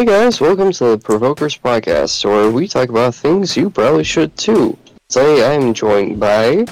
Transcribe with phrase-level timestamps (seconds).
[0.00, 4.34] Hey guys, welcome to the Provokers Podcast, where we talk about things you probably should
[4.34, 4.74] too.
[5.10, 6.64] Today I'm joined by.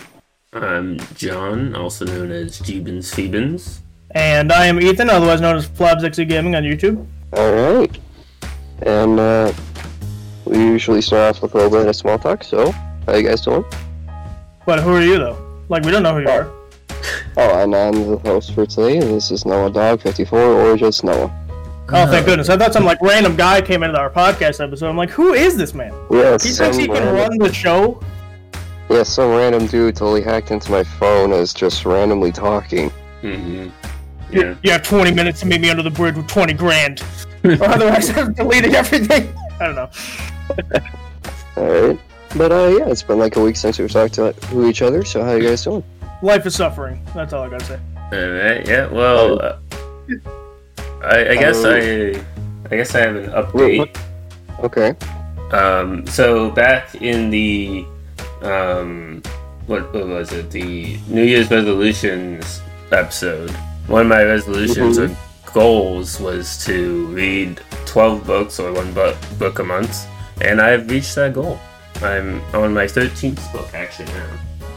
[0.55, 3.81] I'm John, also known as Jeebins Phoebins.
[4.13, 7.07] And I am Ethan, otherwise known as Flabsexy Gaming on YouTube.
[7.35, 7.99] Alright.
[8.81, 9.53] And uh,
[10.47, 12.71] we usually start off with a little bit of small talk, so
[13.05, 13.63] how you guys doing?
[14.65, 15.63] But who are you though?
[15.69, 16.51] Like we don't know who you are.
[17.37, 21.05] Oh, and I'm the host for today, and this is Noah Dog 54, or just
[21.05, 21.48] Noah.
[21.91, 22.51] Oh, thank goodness!
[22.51, 24.89] I thought some like random guy came into our podcast episode.
[24.89, 25.93] I'm like, who is this man?
[26.11, 28.01] Yes, He thinks he can run the show.
[28.91, 32.91] Yeah, some random dude totally hacked into my phone as just randomly talking.
[33.23, 33.69] Mm-hmm.
[34.31, 34.55] Yeah.
[34.63, 37.03] You have 20 minutes to meet me under the bridge with 20 grand,
[37.45, 39.35] or otherwise I'm deleting everything.
[39.61, 39.91] I don't know.
[41.57, 42.01] Alright.
[42.37, 45.05] But uh, yeah, it's been like a week since we've talked to, to each other,
[45.05, 45.83] so how you guys doing?
[46.23, 47.03] Life is suffering.
[47.15, 47.81] That's all I gotta say.
[48.13, 49.59] Alright, yeah, well, uh,
[51.03, 51.71] I, I guess Oh.
[51.75, 52.21] I,
[52.71, 53.97] I guess I have an update.
[54.61, 54.95] Okay.
[55.53, 57.85] Um, so back in the,
[58.43, 59.23] um,
[59.67, 60.51] what, what was it?
[60.51, 62.61] The New Year's resolutions
[62.93, 63.51] episode.
[63.87, 65.11] One of my resolutions Mhm.
[65.11, 70.07] or goals was to read 12 books or one book book a month,
[70.43, 71.59] and I've reached that goal.
[72.03, 74.29] I'm on my 13th book actually now.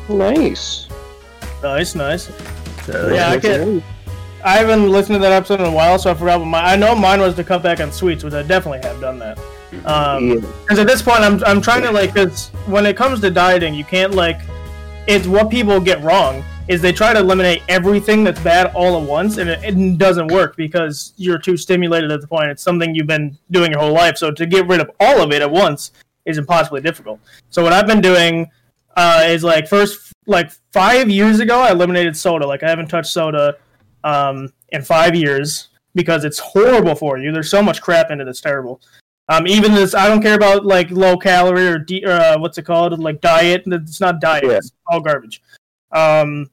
[0.09, 0.87] Nice.
[1.61, 2.29] Nice, nice.
[2.85, 3.83] So Yeah, I get-
[4.43, 6.61] I haven't listened to that episode in a while, so I forgot what my.
[6.61, 9.39] I know mine was to cut back on sweets, which I definitely have done that.
[9.85, 10.41] Um.
[10.41, 13.73] Because at this point, I'm, I'm trying to like, because when it comes to dieting,
[13.73, 14.41] you can't like,
[15.07, 19.07] it's what people get wrong is they try to eliminate everything that's bad all at
[19.07, 22.49] once, and it, it doesn't work because you're too stimulated at the point.
[22.49, 25.31] It's something you've been doing your whole life, so to get rid of all of
[25.31, 25.91] it at once
[26.25, 27.19] is impossibly difficult.
[27.49, 28.49] So what I've been doing
[28.95, 32.45] uh, is like first, like five years ago, I eliminated soda.
[32.45, 33.57] Like I haven't touched soda
[34.03, 37.31] um, in five years because it's horrible for you.
[37.31, 38.81] There's so much crap in it that's terrible.
[39.29, 42.63] Um, even this, I don't care about like low calorie or de- uh, what's it
[42.63, 43.63] called, like diet.
[43.65, 44.43] It's not diet.
[44.45, 44.57] Yeah.
[44.57, 45.41] It's all garbage.
[45.91, 46.49] Um,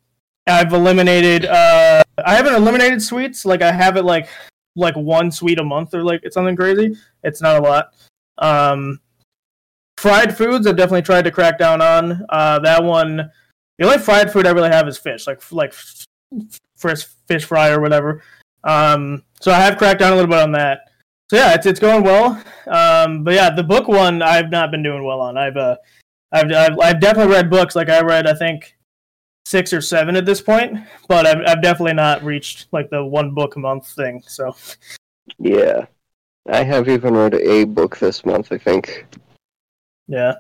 [0.46, 1.44] I've eliminated.
[1.44, 3.44] Uh, I haven't eliminated sweets.
[3.44, 4.28] Like I have it like
[4.76, 6.96] like one sweet a month or like it's something crazy.
[7.22, 7.94] It's not a lot.
[8.38, 9.00] Um,
[9.98, 12.24] fried foods, I've definitely tried to crack down on.
[12.28, 13.30] Uh, that one,
[13.78, 15.74] the only fried food I really have is fish, like like
[16.76, 18.22] fish fish fry or whatever.
[18.64, 20.80] Um, so I have cracked down a little bit on that.
[21.30, 22.42] So yeah, it's it's going well.
[22.66, 25.36] Um, but yeah, the book one I've not been doing well on.
[25.36, 25.76] I've uh,
[26.32, 27.76] I've I've, I've definitely read books.
[27.76, 28.76] Like I read, I think
[29.44, 30.78] six or seven at this point,
[31.08, 34.22] but I've I've definitely not reached like the one book a month thing.
[34.26, 34.54] So
[35.38, 35.86] Yeah.
[36.50, 39.04] I have even read a book this month, I think.
[40.06, 40.36] yeah.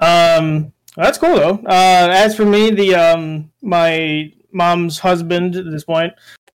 [0.00, 1.60] Um, that's cool though.
[1.66, 6.12] Uh, as for me, the um, my mom's husband at this point,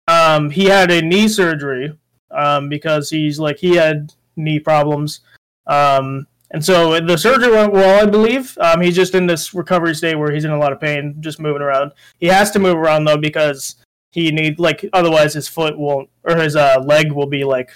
[0.09, 1.97] um, he had a knee surgery,
[2.31, 5.21] um, because he's like he had knee problems,
[5.67, 8.57] um, and so the surgery went well, I believe.
[8.61, 11.41] Um, he's just in this recovery state where he's in a lot of pain, just
[11.41, 11.93] moving around.
[12.19, 13.77] He has to move around though because
[14.13, 17.71] he need like otherwise his foot won't or his uh, leg will be like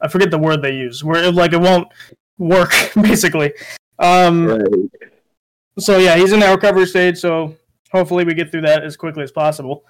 [0.00, 1.88] I forget the word they use where it, like it won't
[2.38, 3.52] work basically.
[3.98, 4.90] Um, Right.
[5.78, 7.18] so yeah, he's in that recovery stage.
[7.18, 7.54] So
[7.90, 9.84] hopefully we get through that as quickly as possible.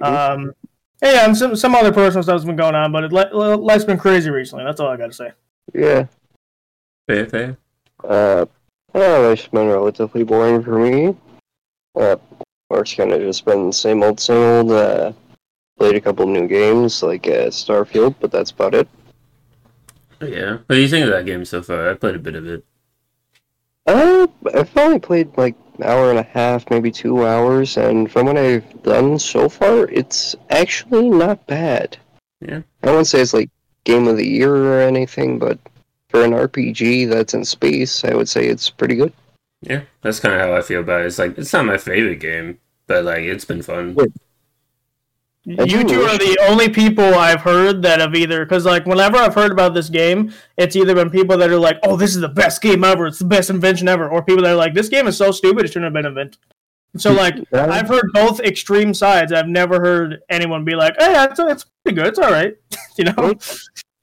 [0.00, 0.54] Um,
[1.02, 3.98] and yeah, and some some other personal stuff's been going on, but it, life's been
[3.98, 4.64] crazy recently.
[4.64, 5.32] That's all I got to say.
[5.74, 6.06] Yeah.
[7.06, 7.56] fair, fair.
[8.04, 8.46] Uh,
[8.92, 11.16] well, it's been relatively boring for me.
[11.94, 12.16] Uh,
[12.70, 14.72] or it's kind of just been the same old, same old.
[14.72, 15.12] Uh,
[15.78, 18.88] played a couple new games like uh, Starfield, but that's about it.
[20.20, 20.58] Yeah.
[20.66, 21.90] What do you think of that game so far?
[21.90, 22.64] I played a bit of it.
[23.86, 28.26] Uh, I've only played like an hour and a half, maybe two hours, and from
[28.26, 31.96] what I've done so far, it's actually not bad.
[32.40, 32.62] Yeah.
[32.82, 33.50] I wouldn't say it's like
[33.84, 35.58] game of the year or anything, but
[36.08, 39.12] for an RPG that's in space, I would say it's pretty good.
[39.62, 41.06] Yeah, that's kind of how I feel about it.
[41.06, 43.94] It's like it's not my favorite game, but like it's been fun.
[43.96, 44.06] Yeah.
[45.46, 48.86] I You two wish- are the only people I've heard that have either because like
[48.86, 52.14] whenever I've heard about this game, it's either been people that are like, "Oh, this
[52.14, 53.08] is the best game ever!
[53.08, 55.64] It's the best invention ever," or people that are like, "This game is so stupid,
[55.64, 56.38] it shouldn't have been invented."
[56.96, 59.32] So like, I've heard both extreme sides.
[59.32, 62.06] I've never heard anyone be like, "Hey, it's, it's pretty good.
[62.08, 62.54] It's all right,"
[62.96, 63.34] you know.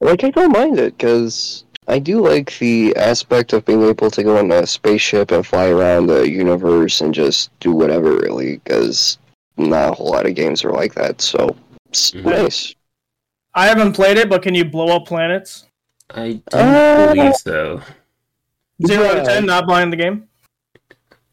[0.01, 4.23] Like, I don't mind it, because I do like the aspect of being able to
[4.23, 9.17] go in a spaceship and fly around the universe and just do whatever, really, because
[9.59, 11.55] not a whole lot of games are like that, so
[11.89, 12.25] it's Mhm.
[12.25, 12.73] nice.
[13.53, 15.65] I haven't played it, but can you blow up planets?
[16.11, 17.81] I don't Uh, believe so.
[18.87, 20.23] Zero out of ten, not buying the game.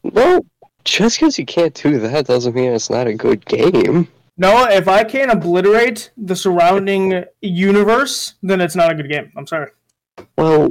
[0.03, 0.45] Well,
[0.83, 4.07] just because you can't do that doesn't mean it's not a good game.
[4.37, 9.31] No, if I can't obliterate the surrounding universe, then it's not a good game.
[9.35, 9.71] I'm sorry.
[10.37, 10.69] Well,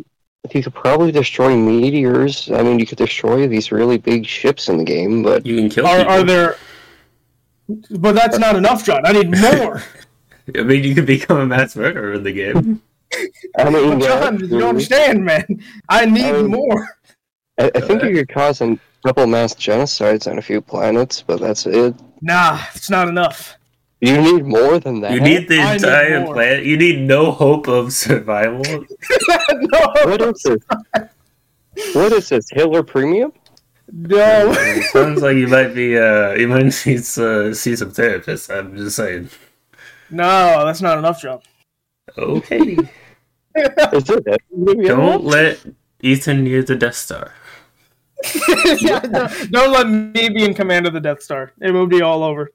[0.53, 2.49] you could probably destroy meteors.
[2.53, 5.69] I mean, you could destroy these really big ships in the game, but You can
[5.71, 6.13] kill Are, people.
[6.13, 6.57] are there?
[7.91, 9.05] But that's not enough, John.
[9.05, 9.83] I need more.
[10.57, 12.81] I mean, you could become a mass murderer in the game.
[13.59, 15.45] I mean, John, you don't understand, man.
[15.89, 16.89] I need Um, more.
[17.59, 21.41] I, I think you could cause a couple mass genocides on a few planets, but
[21.41, 21.95] that's it.
[22.21, 23.57] Nah, it's not enough.
[24.01, 25.13] You need more than that.
[25.13, 26.35] You need the I entire more.
[26.35, 26.65] planet.
[26.67, 28.63] You need no hope of survival.
[29.51, 30.63] no, What is this?
[31.95, 32.49] What is this?
[32.51, 33.33] Hitler Premium?
[33.93, 34.53] No.
[34.53, 35.99] It sounds like you might be.
[35.99, 38.55] Uh, you might need to see some therapists.
[38.55, 39.31] I'm just saying.
[40.11, 41.41] No, that's not enough, John.
[42.17, 42.73] Okay.
[43.57, 44.99] Is it that premium?
[44.99, 45.65] Don't let
[46.01, 47.33] Ethan near the Death Star.
[48.81, 51.53] yeah, don't, don't let me be in command of the Death Star.
[51.61, 52.51] It will be all over.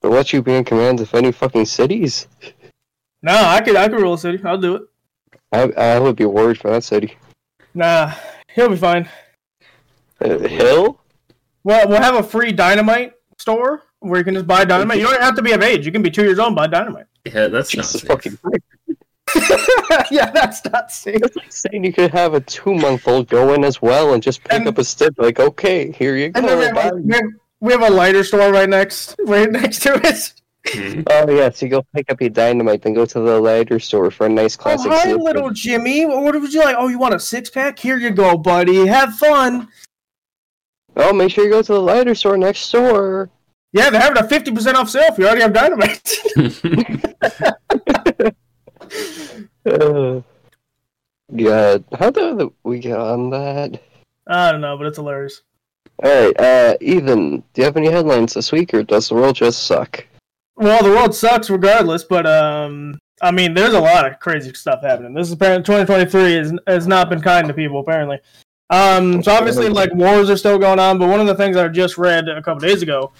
[0.00, 2.26] But let you be in command of any fucking cities?
[3.22, 4.40] No, I could I could rule a city.
[4.44, 4.82] I'll do it.
[5.52, 7.16] I, I would be worried for that city.
[7.74, 8.12] Nah,
[8.54, 9.08] he'll be fine.
[10.20, 11.00] Uh, Hill?
[11.64, 14.98] Well, we'll have a free dynamite store where you can just buy dynamite.
[14.98, 15.84] You don't have to be of age.
[15.86, 17.06] You can be two years old and buy dynamite.
[17.26, 18.08] Yeah, that's not Jesus safe.
[18.08, 18.64] fucking Christ.
[20.10, 21.18] yeah, that's not safe.
[21.22, 24.22] It's like saying you could have a two month old go in as well and
[24.22, 26.80] just pick And- up a stick, like, okay, here you And then we go.
[26.80, 27.24] have, a, we, have,
[27.60, 30.32] we have a lighter store right next right next to it.
[30.68, 31.02] Hmm.
[31.08, 34.10] Oh, yeah, so you go pick up your dynamite, then go to the lighter store
[34.10, 34.86] for a nice classic.
[34.86, 36.04] Oh, classic hi, little Jimmy.
[36.06, 36.76] What what would you like?
[36.78, 37.78] Oh, you want a six pack?
[37.78, 38.86] Here you go, buddy.
[38.86, 39.68] Have fun.
[41.00, 43.30] Oh, make sure you go to the lighter store next door.
[43.72, 46.16] Yeah, they're having a fifty percent off sale if you already have dynamite.
[49.66, 50.22] Uh,
[51.36, 53.80] God, how did we get on that?
[54.26, 55.42] I don't know, but it's hilarious.
[56.02, 59.64] Alright, uh, Ethan, do you have any headlines this week, or does the world just
[59.64, 60.06] suck?
[60.56, 64.82] Well, the world sucks regardless, but um, I mean, there's a lot of crazy stuff
[64.82, 65.12] happening.
[65.12, 68.18] This is apparently 2023 has has not been kind to people apparently.
[68.70, 70.98] Um, so obviously, like wars are still going on.
[70.98, 73.12] But one of the things I just read a couple days ago,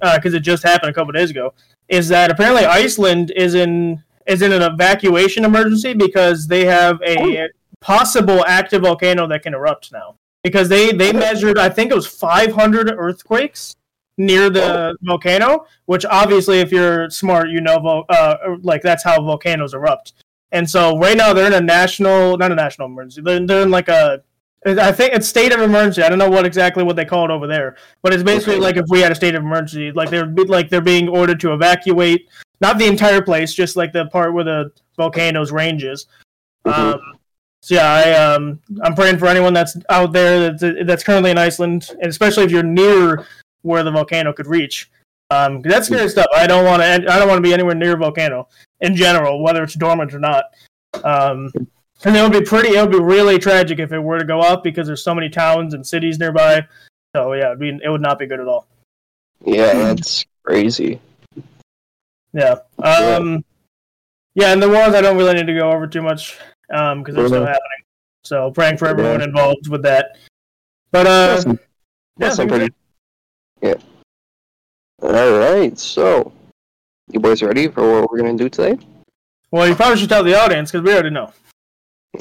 [0.00, 1.54] because it just happened a couple days ago,
[1.88, 7.48] is that apparently Iceland is in is in an evacuation emergency because they have a
[7.80, 10.16] possible active volcano that can erupt now.
[10.42, 13.76] Because they they measured, I think it was 500 earthquakes
[14.18, 19.74] near the volcano, which obviously, if you're smart, you know, uh, like that's how volcanoes
[19.74, 20.14] erupt.
[20.52, 23.20] And so right now they're in a national, not a national emergency.
[23.20, 24.22] They're, they're in like a,
[24.66, 26.02] I think it's state of emergency.
[26.02, 28.62] I don't know what exactly what they call it over there, but it's basically Okay.
[28.62, 31.52] like if we had a state of emergency, like they're like they're being ordered to
[31.52, 32.28] evacuate,
[32.60, 36.06] not the entire place, just like the part where the volcano's ranges.
[36.66, 36.72] Mhm.
[36.94, 37.00] Um,
[37.62, 41.38] so yeah, I um, I'm praying for anyone that's out there that's that's currently in
[41.38, 43.24] Iceland, and especially if you're near
[43.62, 44.90] where the volcano could reach.
[45.30, 46.26] Um, that's scary stuff.
[46.34, 46.86] I don't want to.
[47.12, 48.48] I don't want to be anywhere near a volcano
[48.80, 50.44] in general, whether it's dormant or not.
[51.04, 51.50] Um,
[52.04, 52.76] and it would be pretty.
[52.76, 55.28] It would be really tragic if it were to go up because there's so many
[55.28, 56.66] towns and cities nearby.
[57.14, 58.66] So yeah, it'd be, it would not be good at all.
[59.44, 61.00] Yeah, that's crazy.
[62.32, 62.56] Yeah.
[62.82, 63.44] Um,
[64.34, 66.38] yeah, and the ones I don't really need to go over too much
[66.70, 67.82] um, because they're still happening.
[68.24, 68.90] So praying for Yeah.
[68.90, 70.18] everyone involved with that.
[70.90, 71.54] But uh, That's, yeah,
[72.18, 72.74] that's pretty.
[73.62, 73.74] Yeah.
[75.02, 76.32] Alright, so,
[77.10, 78.78] you boys ready for what we're gonna do today?
[79.50, 81.32] well, you probably should tell the audience because we already know.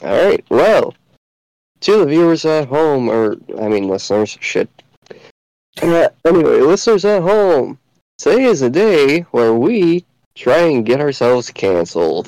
[0.02, 0.94] Alright, well,
[1.82, 4.70] to the viewers at home, or, I mean, listeners, shit.
[5.82, 7.78] Uh, anyway, listeners at home,
[8.18, 12.28] today is a day where we try and get ourselves canceled.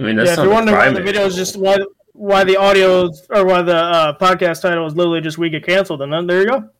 [0.00, 1.76] I mean, that's yeah, if you're wondering why the primary video is just why
[2.12, 6.02] why the audio or why the uh, podcast title is literally just we get canceled,
[6.02, 6.70] and then there you go.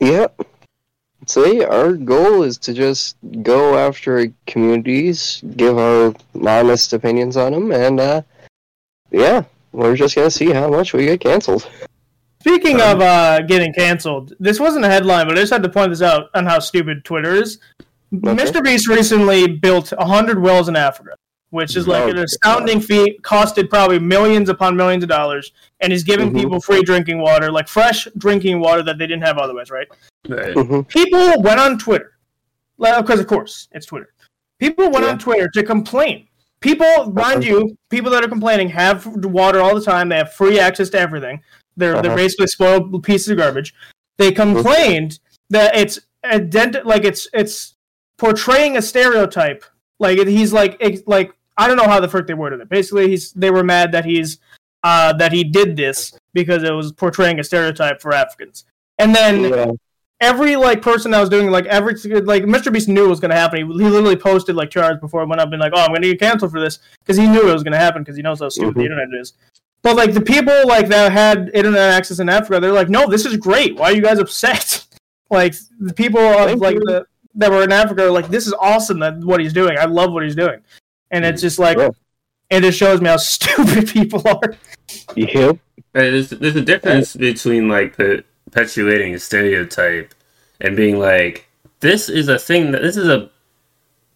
[0.00, 0.40] Yep.
[1.26, 7.72] Today, our goal is to just go after communities, give our honest opinions on them,
[7.72, 8.22] and, uh,
[9.10, 11.68] yeah, we're just gonna see how much we get canceled.
[12.40, 15.68] Speaking Um, of uh, getting canceled, this wasn't a headline, but I just had to
[15.68, 17.58] point this out on how stupid Twitter is.
[18.14, 18.62] Mr.
[18.62, 21.10] Beast recently built 100 wells in Africa,
[21.50, 25.90] which is like Oh, an astounding feat, costed probably millions upon millions of dollars, and
[25.92, 26.36] he's giving Mhm.
[26.40, 29.88] people free drinking water, like fresh drinking water that they didn't have otherwise, right?
[30.28, 30.52] Right.
[30.54, 32.12] hmm People went on Twitter,
[32.78, 34.12] because of course it's Twitter.
[34.60, 35.10] People went Yeah.
[35.12, 36.25] on Twitter to complain.
[36.60, 40.08] People, mind you, people that are complaining have water all the time.
[40.08, 41.40] They have free access to everything.
[41.76, 42.16] They're they're Uh-huh.
[42.16, 43.74] basically spoiled pieces of garbage.
[44.18, 45.18] They complained
[45.50, 47.74] that it's ident- like it's it's
[48.18, 49.64] portraying a stereotype.
[50.00, 52.68] Like he's like ex- like I don't know how the frick they worded it.
[52.68, 54.38] Basically, he's they were mad that he's
[54.82, 58.64] uh, that he did this because it was portraying a stereotype for Africans.
[58.98, 59.72] And then Yeah.
[60.20, 62.72] Every like person that was doing like every like Mr.
[62.72, 63.58] Beast knew it was gonna happen.
[63.58, 65.88] He, he literally posted like two hours before it went up and like, oh, I'm
[65.92, 68.40] gonna get canceled for this because he knew it was gonna happen because he knows
[68.40, 68.78] how stupid Mhm.
[68.78, 69.34] the internet is.
[69.82, 73.24] But like the people like that had internet access in Africa, they're like, no, this
[73.26, 73.76] is great.
[73.76, 74.84] Why are you guys upset?
[75.30, 76.80] like the people of Thank like you.
[76.86, 79.76] the that were in Africa are like, this is awesome that what he's doing.
[79.78, 80.60] I love what he's doing,
[81.10, 81.78] and it's just like.
[81.78, 81.90] Yeah.
[82.48, 84.54] It just shows me how stupid people are.
[85.16, 85.58] Yep.
[85.94, 88.22] Right, there's there's a difference between like the
[88.60, 90.14] perpetuating a stereotype
[90.62, 91.46] and being like,
[91.80, 93.28] this is a thing that this is a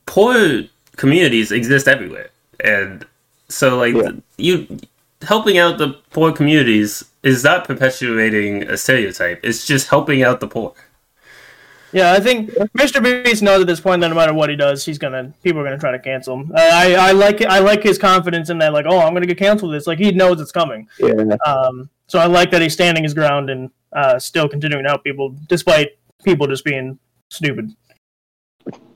[0.06, 0.62] poor
[0.96, 2.30] communities exist everywhere,
[2.64, 3.04] and
[3.48, 4.12] so like Yeah.
[4.38, 4.78] you
[5.22, 9.40] helping out the poor communities is not perpetuating a stereotype.
[9.42, 10.72] It's just helping out the poor.
[11.92, 13.02] Yeah, I think Mr.
[13.02, 15.64] Beast knows at this point that no matter what he does, he's gonna people are
[15.64, 16.52] gonna try to cancel him.
[16.56, 19.36] I, I, I like I like his confidence in that, like, oh, I'm gonna get
[19.38, 19.74] canceled.
[19.74, 20.88] This like he knows it's coming.
[20.98, 21.36] Yeah.
[21.44, 25.04] Um, so I like that he's standing his ground and uh, still continuing to help
[25.04, 25.90] people despite
[26.24, 26.98] people just being
[27.30, 27.72] stupid.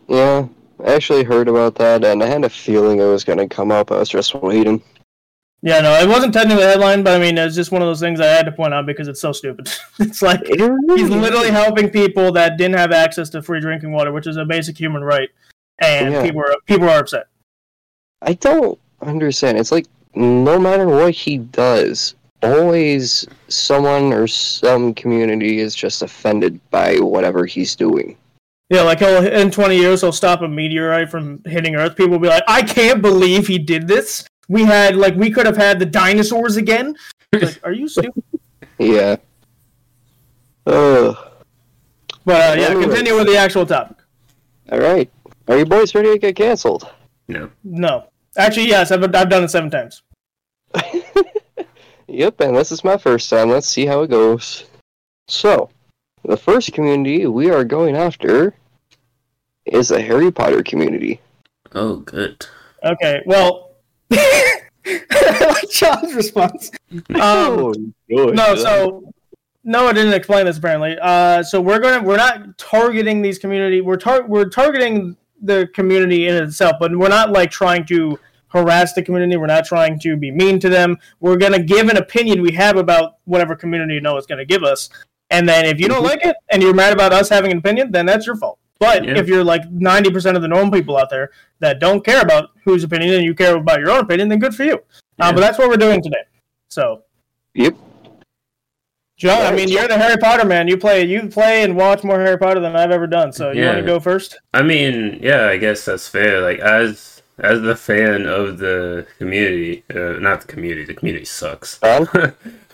[0.09, 0.49] Yeah.
[0.85, 3.92] I actually heard about that, and I had a feeling it was gonna come up.
[3.92, 4.83] I was just waiting.
[5.62, 8.00] Yeah, no, it wasn't technically a headline, but I mean, it's just one of those
[8.00, 9.71] things I had to point out because it's so stupid.
[10.00, 14.26] it's like he's literally helping people that didn't have access to free drinking water, which
[14.26, 15.30] is a basic human right,
[15.78, 16.23] and Yeah.
[16.23, 17.28] people are people are upset.
[18.21, 19.56] I don't understand.
[19.59, 26.61] It's like no matter what he does, always someone or some community is just offended
[26.71, 28.17] by whatever he's doing.
[28.71, 31.97] Yeah, like he'll in twenty years he'll stop a meteorite from hitting Earth.
[31.97, 34.27] People will be like, "I can't believe he did this.
[34.49, 36.97] We had like we could have had the dinosaurs again."
[37.33, 38.23] Like, are you stupid?
[38.79, 39.17] Yeah.
[40.67, 41.17] Ugh.
[42.25, 42.87] But uh, yeah, Anyways.
[42.87, 43.99] continue with the actual topic.
[44.73, 45.11] All right.
[45.47, 46.91] Are you boys ready to get canceled?
[47.29, 47.51] No.
[47.63, 50.03] No, actually, yes, I've I've done it seven times.
[52.08, 53.50] Yep, and this is my first time.
[53.50, 54.64] Let's see how it goes.
[55.28, 55.70] So,
[56.25, 58.54] the first community we are going after
[59.64, 61.20] is the Harry Potter community.
[61.73, 62.46] Oh, good.
[62.84, 63.70] Okay, well,
[64.12, 66.70] I like John's response.
[66.92, 67.75] Um, Oh,
[68.08, 68.37] good.
[68.37, 69.12] no, so
[69.64, 70.96] no, I didn't explain this apparently.
[71.00, 73.80] Uh, so we're gonna we're not targeting these community.
[73.80, 78.16] We're tar- we're targeting the community in itself, but we're not like trying to
[78.54, 79.37] harass the community.
[79.37, 80.96] We're not trying to be mean to them.
[81.20, 84.62] We're gonna give an opinion we have about whatever community you know is gonna give
[84.62, 84.88] us.
[85.30, 86.08] And then if you don't Mhm.
[86.08, 88.58] like it and you're mad about us having an opinion, then that's your fault.
[88.78, 89.18] But Yeah.
[89.18, 91.30] if you're like 90% of the normal people out there
[91.61, 94.54] that don't care about whose opinion and you care about your own opinion, then good
[94.54, 94.80] for you.
[95.18, 95.28] Yeah.
[95.28, 96.23] Uh, but that's what we're doing today.
[96.68, 97.02] So
[97.54, 97.75] Yep.
[99.16, 100.66] John, I mean, you're the Harry Potter man.
[100.66, 103.32] You play, you play and watch more Harry Potter than I've ever done.
[103.32, 104.37] So you want to go first?
[104.52, 106.40] I mean, yeah, I guess that's fair.
[106.40, 111.79] Like as as the fan of the community, uh, not the community, the community sucks.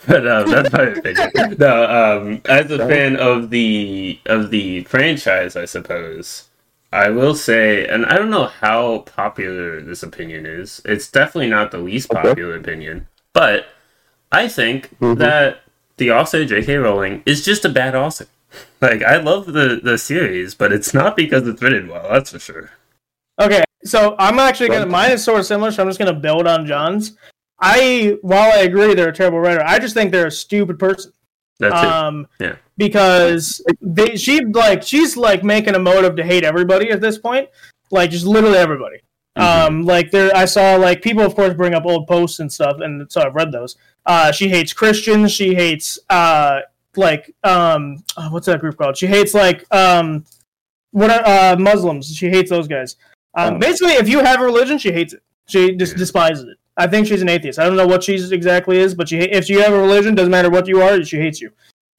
[0.07, 1.57] But um, that's my opinion.
[1.59, 6.49] No, um, as a fan of the of the franchise, I suppose
[6.91, 10.81] I will say, and I don't know how popular this opinion is.
[10.85, 12.19] It's definitely not the least Okay.
[12.29, 13.67] popular opinion, but
[14.31, 15.19] I think Mhm.
[15.19, 15.61] that
[15.97, 16.77] the author J.K.
[16.77, 18.25] Rowling is just a bad author.
[18.81, 22.07] Like I love the the series, but it's not because it's written well.
[22.11, 22.71] That's for sure.
[23.39, 24.85] Okay, so I'm actually gonna.
[24.85, 27.17] Mine is sort of similar, so I'm just gonna build on John's.
[27.59, 31.13] I, while I agree they're a terrible writer, I just think they're a stupid person.
[31.59, 31.87] That's it.
[31.87, 32.55] Um, Yeah.
[32.77, 37.49] Because they, she like she's like making a motive to hate everybody at this point,
[37.91, 38.97] like just literally everybody.
[39.37, 39.41] Mhm.
[39.67, 42.77] Um, like there, I saw like people, of course, bring up old posts and stuff,
[42.81, 43.77] and so I've read those.
[44.05, 45.31] Uh, she hates Christians.
[45.31, 46.61] She hates uh,
[46.95, 48.97] like um, uh, what's that group called?
[48.97, 50.25] She hates like um,
[50.89, 52.13] what are uh, Muslims?
[52.13, 52.95] She hates those guys.
[53.33, 55.23] Um, basically, if you have a religion, she hates it.
[55.47, 56.57] She just despises it.
[56.77, 57.59] I think she's an atheist.
[57.59, 60.31] I don't know what she's exactly is, but she if you have a religion, doesn't
[60.31, 61.51] matter what you are, she hates you.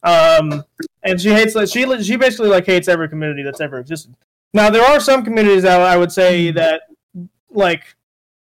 [0.03, 0.65] Um,
[1.05, 4.15] and she hates like she she basically like hates every community that's ever existed.
[4.55, 6.83] Now there are some communities that I would say that
[7.51, 7.85] like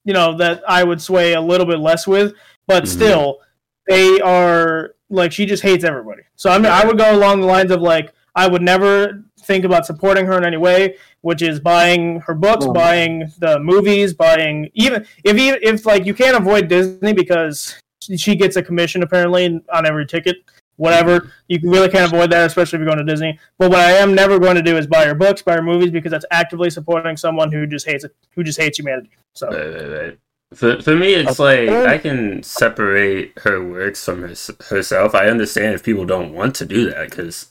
[0.04, 2.34] you know that I would sway a little bit less with,
[2.68, 2.88] but Mhm.
[2.88, 3.40] still
[3.88, 6.24] they are like she just hates everybody.
[6.36, 9.66] So I mean I would go along the lines of like I would never think
[9.66, 12.74] about supporting her in any way, which is buying her books, Oh.
[12.74, 17.76] buying the movies, buying even if even if like you can't avoid Disney because
[18.18, 20.38] she gets a commission apparently on every ticket.
[20.78, 23.40] Whatever you really can't avoid that, especially if you're going to Disney.
[23.58, 25.90] But what I am never going to do is buy her books, buy her movies,
[25.90, 29.10] because that's actively supporting someone who just hates it, who just hates humanity.
[29.36, 30.20] So Right, right, right.
[30.54, 34.36] For, for me, it's like I can separate her works from her,
[34.70, 35.16] herself.
[35.16, 37.48] I understand if people don't want to do that because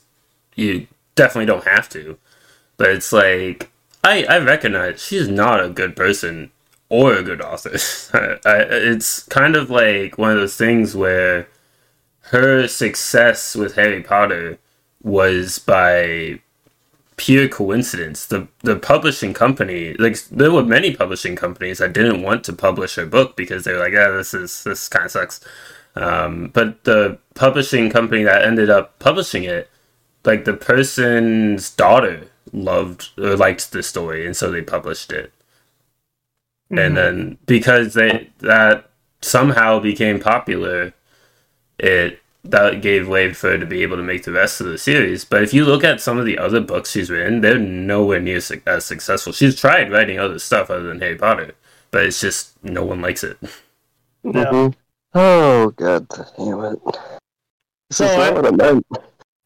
[0.55, 0.85] you
[1.15, 2.17] definitely don't have to.
[2.77, 3.71] But it's like
[4.03, 6.51] I, I recognize she's not a good person
[6.89, 7.77] or a good author.
[8.45, 11.47] I, it's kind of like one of those things where
[12.31, 14.59] her success with Harry Potter
[15.03, 16.39] was by
[17.17, 18.25] pure coincidence.
[18.25, 22.95] The the publishing company, like there were many publishing companies that didn't want to publish
[22.95, 25.39] her book because they were like, "Yeah, this is this kind of sucks."
[25.95, 29.69] Um, but the publishing company that ended up publishing it,
[30.25, 35.31] like the person's daughter loved or liked the story, and so they published it.
[36.71, 36.85] Mhm.
[36.85, 38.89] And then because they that
[39.21, 40.93] somehow became popular,
[41.79, 44.77] it that gave way for her to be able to make the rest of the
[44.77, 45.25] series.
[45.25, 48.39] But if you look at some of the other books she's written, they're nowhere near
[48.39, 49.33] su- as successful.
[49.33, 51.55] She's tried writing other stuff other than Harry Potter,
[51.89, 53.37] but it's just no one likes it.
[54.23, 54.45] Yeah.
[54.45, 54.73] Mhm.
[55.13, 56.79] Oh god damn it.
[57.89, 58.85] This So is I- not what I meant.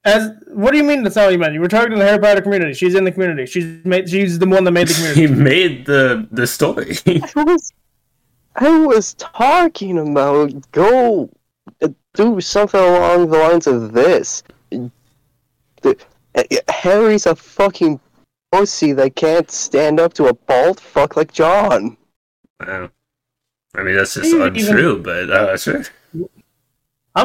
[0.10, 1.04] As what do you mean?
[1.04, 1.54] That's not what you meant.
[1.54, 2.74] You were targeting the Harry Potter community.
[2.74, 3.46] She's in the community.
[3.46, 4.10] She's made.
[4.10, 5.22] She's the one that made the community.
[5.22, 6.98] he made the the story.
[7.36, 7.74] I was,
[8.56, 11.30] I was talking about go
[11.82, 14.44] uh, do something along the lines of this.
[15.82, 15.96] The,
[16.36, 18.00] uh, Harry's a fucking
[18.52, 21.96] pussy that can't stand up to a bald fuck like John.
[22.60, 22.90] Wow.
[23.76, 25.86] I mean that's just You even- untrue, but uh, sure.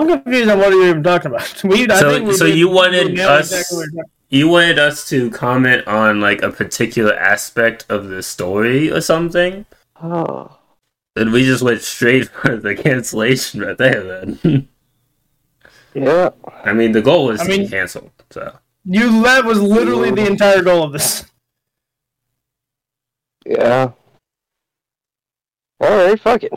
[0.01, 1.63] I'm confused on what you're even talking about.
[1.65, 4.79] We, I So- think we so did- you wanted we us- exactly you're You wanted
[4.79, 9.65] us to comment on like a particular aspect of the story or something?
[10.03, 10.59] Oh.
[11.17, 14.69] And we just went straight for the cancellation right there then.
[15.95, 16.31] Yeah.
[16.65, 20.11] I mean the goal was I to mean- be cancelled, so You that was literally
[20.11, 21.25] the entire goal of this.
[23.47, 23.93] Yeah.
[25.83, 26.53] Alright, fuck it.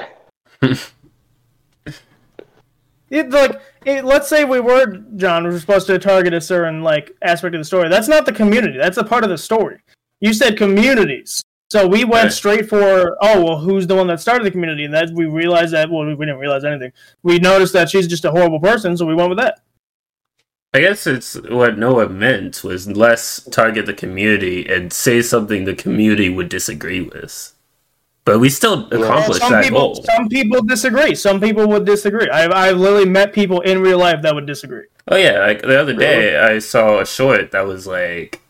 [3.10, 6.84] It like it, let's say we were John we were supposed to target a certain
[6.84, 7.90] like aspect of the story.
[7.90, 8.78] That's not the community.
[8.78, 9.80] That's a part of the story.
[10.20, 12.34] You said communities, so we went Right.
[12.34, 14.84] straight for oh well, who's the one that started the community?
[14.86, 16.92] And that we realized that well, we didn't realize anything.
[17.24, 19.60] We noticed that she's just a horrible person, so we went with that.
[20.74, 25.74] I guess it's what Noah meant was less target the community and say something the
[25.74, 27.54] community would disagree with.
[28.28, 30.04] But we still accomplished some that people, goal.
[30.04, 31.16] some people disagree.
[31.16, 32.30] Some people would disagree.
[32.30, 34.84] I've I've literally met people in real life that would disagree.
[35.08, 38.42] Oh yeah, like the other day I saw a short that was like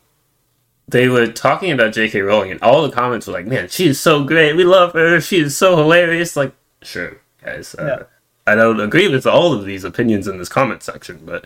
[0.88, 2.22] they were talking about J.K.
[2.22, 4.56] Rowling and all the comments were like, "Man, she's so great.
[4.56, 5.22] We love her.
[5.22, 7.76] She's so hilarious." Like, sure, guys.
[7.76, 8.04] Uh, Yeah.
[8.52, 11.46] I don't agree with all of these opinions in this comment section, but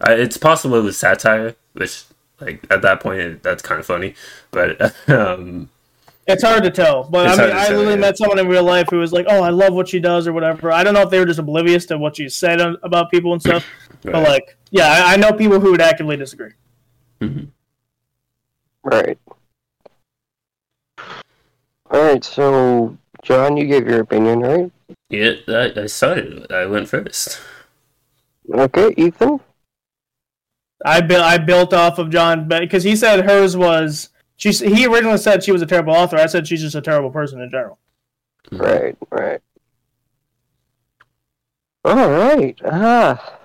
[0.00, 2.02] uh, it's possible it was satire, which
[2.40, 4.16] like at that point it, that's kind of funny.
[4.50, 5.68] But um,
[6.26, 8.00] It's hard to tell, but It's I mean, I tell, literally yeah.
[8.00, 10.32] met someone in real life who was like, "Oh, I love what she does" or
[10.32, 10.70] whatever.
[10.70, 13.42] I don't know if they were just oblivious to what she said about people and
[13.42, 13.66] stuff,
[14.02, 16.52] but like, yeah, I, I know people who would actively disagree.
[17.20, 17.44] Mm-hmm.
[18.84, 19.18] Right.
[21.92, 24.72] Alright, so John, you gave your opinion, right?
[25.08, 26.50] yeah, I, I started.
[26.52, 27.40] I went first.
[28.52, 29.40] Okay, Ethan?
[30.84, 34.09] I built, I built off of John because he said hers was.
[34.40, 36.16] She, he originally said she was a terrible author.
[36.16, 37.78] I said she's just a terrible person in general.
[38.50, 39.40] Right, right.
[41.86, 43.38] Alright, ah.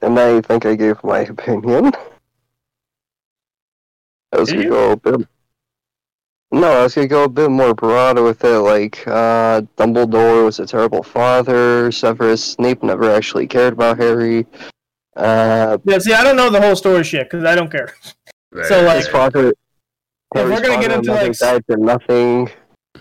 [0.00, 1.92] And I think I gave my opinion.
[4.32, 4.70] I was Did gonna you?
[4.70, 5.28] go a bit.
[6.52, 10.60] No, I was gonna go a bit more broad with it, like, uh, Dumbledore was
[10.60, 14.46] a terrible father, Severus Snape never actually cared about Harry.
[15.14, 17.94] Uh, Yeah, see, I don't know the whole story shit because I don't care.
[18.52, 19.52] Right, So, like- his father.
[20.34, 22.50] we're gonna get into, like, died for nothing.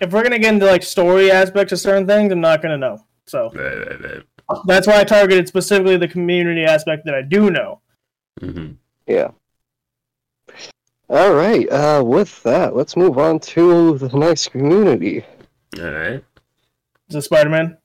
[0.01, 3.05] If we're gonna get into like story aspects of certain things, I'm not gonna know.
[3.27, 4.23] So right, right, right.
[4.67, 7.81] that's why I targeted specifically the community aspect that I do know.
[8.39, 8.71] hmm
[9.07, 9.31] Yeah.
[11.09, 11.67] All right.
[11.71, 15.25] Uh, with that, let's move on to the next community.
[15.79, 16.23] All right.
[17.09, 17.77] Is it Spider-Man?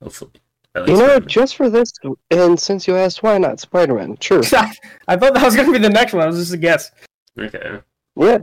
[0.00, 0.30] Hopefully.
[0.74, 1.92] At You know, just for this,
[2.30, 4.42] and since you asked why not Spider-Man, sure.
[5.06, 6.22] I thought that was gonna be the next one.
[6.22, 6.90] I was just a guess.
[7.38, 7.80] Okay.
[8.16, 8.38] Yeah,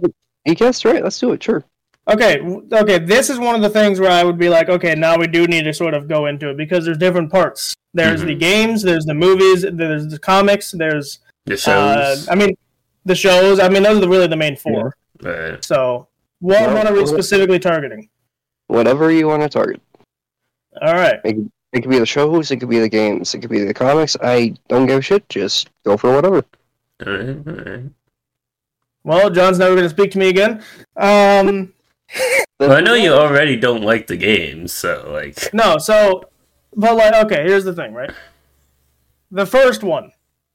[0.45, 1.03] you guessed right.
[1.03, 1.41] Let's do it.
[1.43, 1.63] Sure.
[2.07, 2.39] Okay,
[2.71, 2.97] okay.
[2.99, 5.45] This is one of the things where I would be like, okay, now we do
[5.47, 7.73] need to sort of go into it because there's different parts.
[7.93, 8.39] There's the Mhm.
[8.39, 12.29] games, there's the movies, there's the comics, there's The uh, shows.
[12.29, 12.55] I mean,
[13.05, 13.59] the shows.
[13.59, 14.95] I mean, those are the, really the main four.
[15.21, 15.63] right.
[15.63, 16.07] So,
[16.39, 18.09] what Well, what are we specifically targeting?
[18.67, 19.81] Whatever you want to target.
[20.81, 21.19] All right.
[21.23, 21.37] It
[21.81, 22.51] could be the shows.
[22.51, 23.33] It could be the games.
[23.33, 24.17] It could be the comics.
[24.21, 25.27] I don't give a shit.
[25.29, 26.43] Just go for whatever.
[27.05, 27.47] All right.
[27.47, 27.83] All right.
[29.03, 30.63] Well, John's never going to speak to me again.
[30.97, 31.73] Um,
[32.59, 35.53] Well, I know you already don't like the games, so like.
[35.53, 36.25] no, so,
[36.75, 38.11] but like, okay, here's the thing, right?
[39.31, 40.11] The first one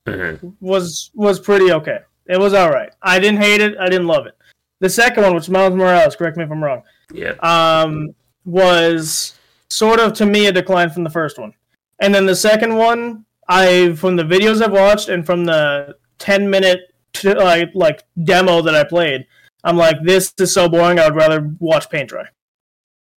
[0.06, 0.54] mhm.
[0.60, 2.00] was was pretty okay.
[2.26, 2.90] It was all right.
[3.00, 3.78] I didn't hate it.
[3.78, 4.36] I didn't love it.
[4.80, 7.36] The second one, which Miles Morales, correct me if I'm wrong, Yeah.
[7.40, 9.38] um, was
[9.74, 11.52] sort of to me a decline from the first one.
[12.00, 16.48] And then the second one, I from the videos I've watched and from the ten
[16.48, 16.80] minute
[17.12, 19.26] t- like like demo that I played,
[19.64, 20.98] I'm like, this is so boring.
[20.98, 22.26] I would rather watch paint dry.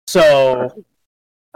[0.06, 0.84] So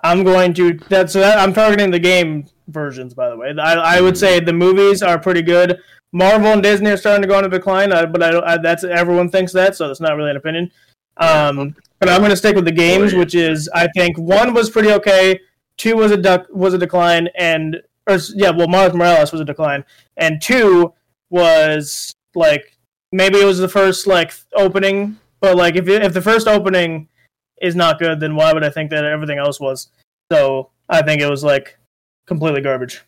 [0.03, 3.15] I'm going to that's so that, I'm targeting the game versions.
[3.15, 5.81] By the way, I, I would say the movies are pretty good.
[6.13, 9.29] Marvel and Disney are starting to go into decline, uh, but I, I, that's everyone
[9.31, 10.71] thinks that, so that's not really an opinion.
[11.19, 14.71] Um, but I'm going to stick with the games, which is I think one was
[14.71, 15.41] pretty okay,
[15.77, 19.45] two was a duck was a decline, and or yeah, well, Miles Morales was a
[19.45, 19.85] decline,
[20.17, 20.93] and two
[21.31, 22.79] was like
[23.13, 27.09] maybe it was the first like opening, but like if it, if the first opening
[27.61, 29.89] is not good, then why would I think that everything else was?
[30.31, 31.79] So I think it was like
[32.27, 33.03] completely garbage.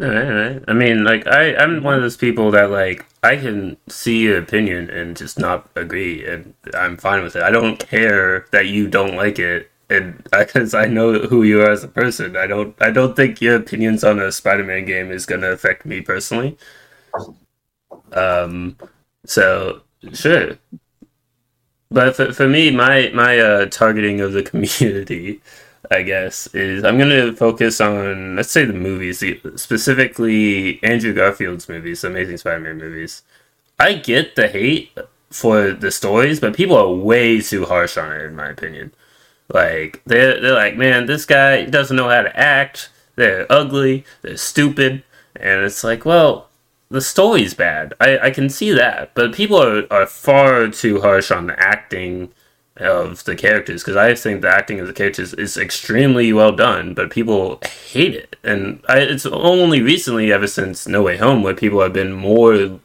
[0.00, 0.64] All right, all right.
[0.66, 4.38] I mean, like I, I'm one of those people that like I can see your
[4.38, 7.42] opinion and just not agree, and I'm fine with it.
[7.42, 11.70] I don't care that you don't like it, and because I know who you are
[11.70, 15.26] as a person, I don't, I don't think your opinions on a Spider-Man game is
[15.26, 16.58] gonna affect me personally.
[18.12, 18.76] Um,
[19.24, 20.58] so sure,
[21.90, 25.40] but for, for me, my my uh, targeting of the community,
[25.90, 29.22] I guess, is I'm gonna focus on let's say the movies,
[29.56, 33.22] specifically Andrew Garfield's movies, the Amazing Spider-Man movies.
[33.78, 34.96] I get the hate
[35.30, 38.92] for the stories, but people are way too harsh on it, in my opinion.
[39.52, 42.90] Like they're they're like, man, this guy doesn't know how to act.
[43.16, 44.04] They're ugly.
[44.22, 45.02] They're stupid,
[45.36, 46.48] and it's like, well,
[46.88, 47.94] the story's bad.
[48.00, 52.32] I, I can see that, but people are, are far too harsh on the acting
[52.76, 56.94] of the characters because I think the acting of the characters is extremely well done,
[56.94, 57.60] but people
[57.90, 61.92] hate it, and I, it's only recently, ever since No Way Home, where people have
[61.92, 62.80] been more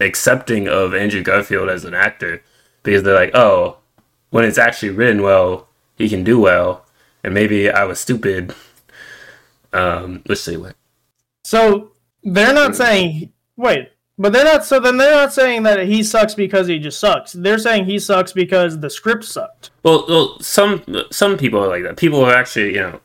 [0.00, 2.42] accepting of Andrew Garfield as an actor
[2.82, 3.78] because they're like, oh,
[4.30, 6.86] when it's actually written well, he can do well,
[7.24, 8.54] and maybe I was stupid.
[9.72, 10.76] Um, let's see what.
[11.44, 14.64] So they're not saying wait, but they're not.
[14.64, 17.32] So then they're not saying that he sucks because he just sucks.
[17.32, 19.70] They're saying he sucks because the script sucked.
[19.82, 21.96] Well, well, some some people are like that.
[21.96, 23.00] People are actually, you know,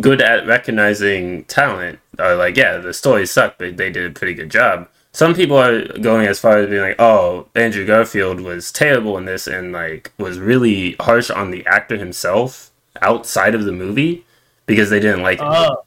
[0.00, 2.00] good at recognizing talent.
[2.18, 4.88] Are like, yeah, the story sucked, but they did a pretty good job.
[5.12, 9.24] Some people are going as far as being like, oh, Andrew Garfield was terrible in
[9.24, 14.24] this, and like was really harsh on the actor himself outside of the movie
[14.66, 15.46] because they didn't like him.
[15.48, 15.84] Oh,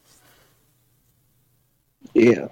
[2.13, 2.47] Yeah.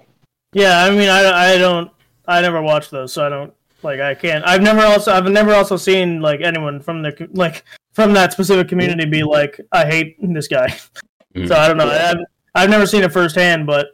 [0.52, 0.84] Yeah.
[0.84, 1.90] I mean, I, I don't.
[2.26, 4.00] I never watched those, so I don't like.
[4.00, 4.44] I can't.
[4.46, 5.12] I've never also.
[5.12, 9.60] I've never also seen like anyone from the like from that specific community be like,
[9.72, 10.76] I hate this guy.
[11.34, 11.46] Mhm.
[11.46, 11.88] So I don't know.
[11.88, 12.16] I've,
[12.56, 13.86] I've never seen it firsthand, but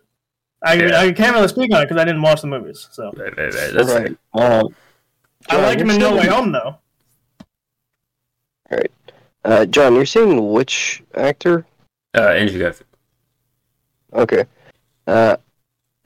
[0.62, 1.00] I, Yeah.
[1.00, 2.88] I can't really speak on it because I didn't watch the movies.
[2.92, 3.72] So Right, right, right.
[3.74, 4.16] That's right.
[4.32, 4.74] Um,
[5.50, 6.78] I John, like him in No Way Home though.
[8.70, 8.90] All right,
[9.44, 11.66] uh, John, you're saying which actor?
[12.16, 12.88] uh, Andrew Garfield.
[14.14, 14.44] Okay.
[15.06, 15.36] Uh,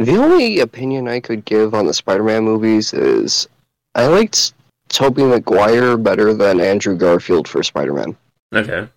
[0.00, 3.46] the only opinion I could give on the Spider-Man movies is
[3.94, 4.54] I liked
[4.88, 8.16] Tobey Maguire better than Andrew Garfield for Spider-Man.
[8.54, 8.88] Okay.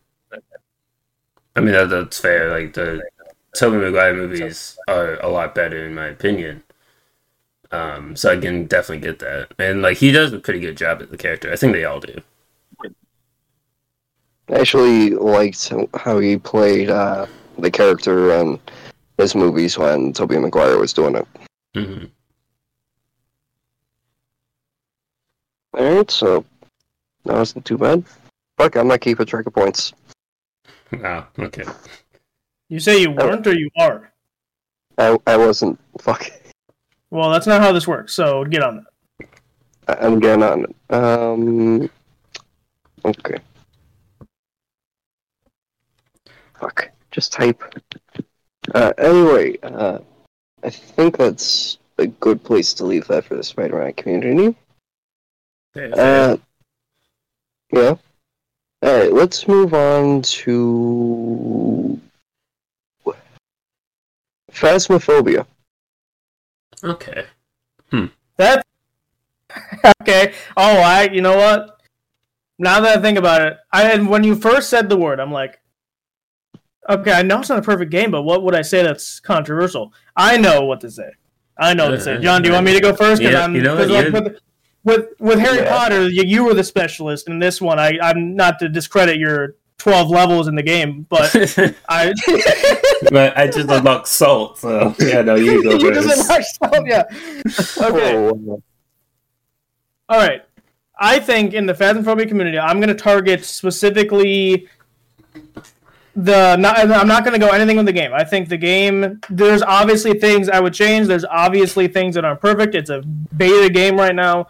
[1.55, 2.49] I mean that, that's fair.
[2.49, 3.03] Like the
[3.53, 6.63] Tobey Maguire movies are a lot better in my opinion.
[7.71, 11.01] Um, so I can definitely get that, and like he does a pretty good job
[11.01, 11.51] at the character.
[11.51, 12.21] I think they all do.
[14.47, 17.25] I actually liked how he played uh,
[17.57, 18.59] the character in
[19.17, 21.27] his movies when Tobey Maguire was doing it.
[21.75, 22.05] hmm
[25.75, 26.45] Alright, so
[27.25, 28.03] that wasn't too bad.
[28.57, 29.93] Fuck, I'm not keeping track of points.
[30.91, 31.27] Wow.
[31.39, 31.63] Okay.
[32.69, 34.11] You say you weren't or you are?
[34.97, 35.79] I, I wasn't.
[35.99, 36.25] Fuck.
[37.11, 38.13] Well, that's not how this works.
[38.15, 38.77] So get on
[39.17, 39.27] that.
[39.87, 40.75] I- I'm getting on it.
[40.93, 41.89] Um.
[43.05, 43.37] Okay.
[46.59, 46.89] Fuck.
[47.11, 47.61] Just type.
[48.73, 49.99] Uh, anyway, uh,
[50.63, 54.55] I think that's a good place to leave that for the Spider-Man community.
[55.73, 56.31] Fair, fair.
[56.31, 56.37] Uh,
[57.71, 57.95] yeah.
[58.83, 61.99] All right, let's move on to
[64.51, 65.45] Phasmophobia.
[66.83, 67.25] okay.
[67.89, 68.05] Hmm.
[68.37, 68.65] That
[70.01, 70.33] okay.
[70.55, 71.09] Oh, I.
[71.11, 71.81] You know what?
[72.59, 75.31] Now that I think about it, I and when you first said the word, I'm
[75.31, 75.59] like,
[76.89, 79.93] okay, I know it's not a perfect game, but what would I say that's controversial?
[80.15, 81.09] I know what to say.
[81.57, 82.19] I know what to say.
[82.19, 83.21] John, do you want me to go first?
[83.21, 84.39] Yeah, I'm you know 'cause, what, like, with,
[84.83, 85.69] with with Harry Yeah.
[85.77, 87.79] Potter, you, you were the specialist in this one.
[87.79, 91.35] I I'm not to discredit your 12 levels in the game, but
[91.89, 92.13] I.
[93.11, 96.57] but I just unlocked salt, so yeah, no, you go you just first.
[96.61, 97.03] unlocked some- yeah.
[97.89, 98.15] Okay.
[98.15, 98.61] Oh,
[100.09, 100.43] All right.
[100.99, 104.67] I think in the Phasmophobia community, I'm going to target specifically
[106.15, 108.13] the not, I'm not going to go anything with the game.
[108.13, 111.07] I think the game there's obviously things I would change.
[111.07, 112.75] There's obviously things that aren't perfect.
[112.75, 113.01] It's a
[113.35, 114.47] beta game right now.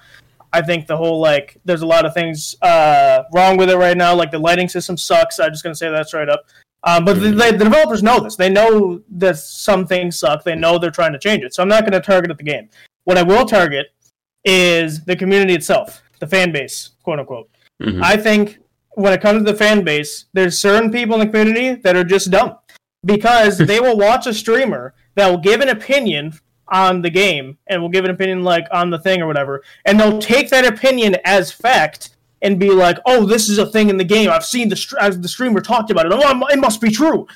[0.52, 3.98] I think the whole like there's a lot of things uh, wrong with it right
[3.98, 4.14] now.
[4.14, 5.40] Like the lighting system sucks.
[5.40, 6.46] I'm just going to say that straight up.
[6.84, 8.36] Um, but the, the, developers know this.
[8.36, 10.44] They know that some things suck.
[10.44, 11.54] They know they're trying to change it.
[11.54, 12.70] So I'm not going to target at the game.
[13.06, 13.88] What I will target
[14.44, 17.50] is the community itself, the fan base, quote unquote.
[17.82, 18.04] Mhm.
[18.04, 18.60] I think
[18.96, 22.04] when it comes to the fan base, there's certain people in the community that are
[22.04, 22.58] just dumb
[23.06, 26.34] because they will watch a streamer that will give an opinion
[26.70, 30.00] on the game and will give an opinion like on the thing or whatever, and
[30.00, 33.98] they'll take that opinion as fact and be like, "Oh, this is a thing in
[33.98, 34.30] the game.
[34.30, 36.12] I've seen the as the streamer talked about it.
[36.14, 37.28] Oh, it must be true."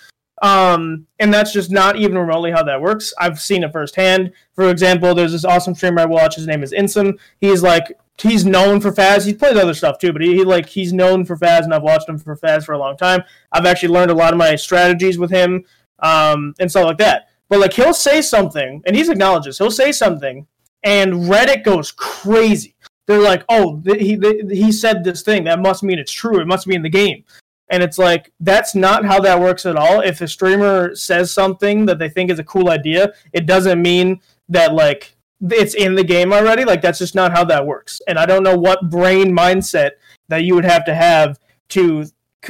[0.41, 3.13] Um, and that's just not even remotely how that works.
[3.19, 4.31] I've seen it firsthand.
[4.53, 6.35] For example, there's this awesome streamer I watch.
[6.35, 7.17] His name is Insym.
[7.39, 9.25] He's like he's known for Faz.
[9.25, 11.83] He's played other stuff too, but he, he like he's known for Faz, and I've
[11.83, 13.23] watched him for Faz for a long time.
[13.51, 15.65] I've actually learned a lot of my strategies with him
[15.99, 17.29] um, and stuff like that.
[17.49, 20.45] But like he'll say something, and he's acknowledges he'll say something,
[20.83, 22.75] and Reddit goes crazy.
[23.05, 25.45] They're like, "Oh, th- he th- he said this thing.
[25.45, 26.39] That must mean it's true.
[26.39, 27.23] It must be in the game."
[27.69, 30.01] And it's like that's not how that works at all.
[30.01, 34.21] If a streamer says something that they think is a cool idea, it doesn't mean
[34.49, 36.63] that like it's in the game already.
[36.63, 38.01] Like that's just not how that works.
[38.07, 39.91] And I don't know what brain mindset
[40.29, 42.05] that you would have to have to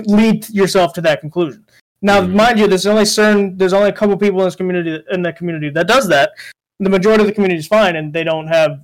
[0.06, 1.65] lead yourself to that conclusion.
[2.01, 2.34] Now, Mhm.
[2.34, 5.34] mind you, there's only certain there's only a couple people in this community in the
[5.34, 6.32] community that does that.
[6.80, 8.82] The majority of the community is fine, and they don't have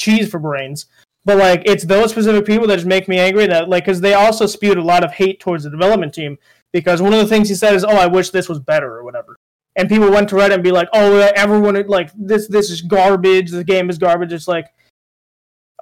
[0.00, 0.86] cheese for brains.
[1.26, 3.46] But like, it's those specific people that just make me angry.
[3.48, 6.38] That like, because they also spewed a lot of hate towards the development team.
[6.72, 9.02] Because one of the things he said is, "Oh, I wish this was better" or
[9.02, 9.36] whatever.
[9.74, 12.46] And people went to Reddit and be like, "Oh, everyone like this.
[12.46, 13.50] This is garbage.
[13.50, 14.68] The game is garbage." It's like,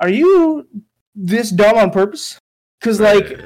[0.00, 0.66] are you
[1.14, 2.38] this dumb on purpose?
[2.80, 3.38] Because like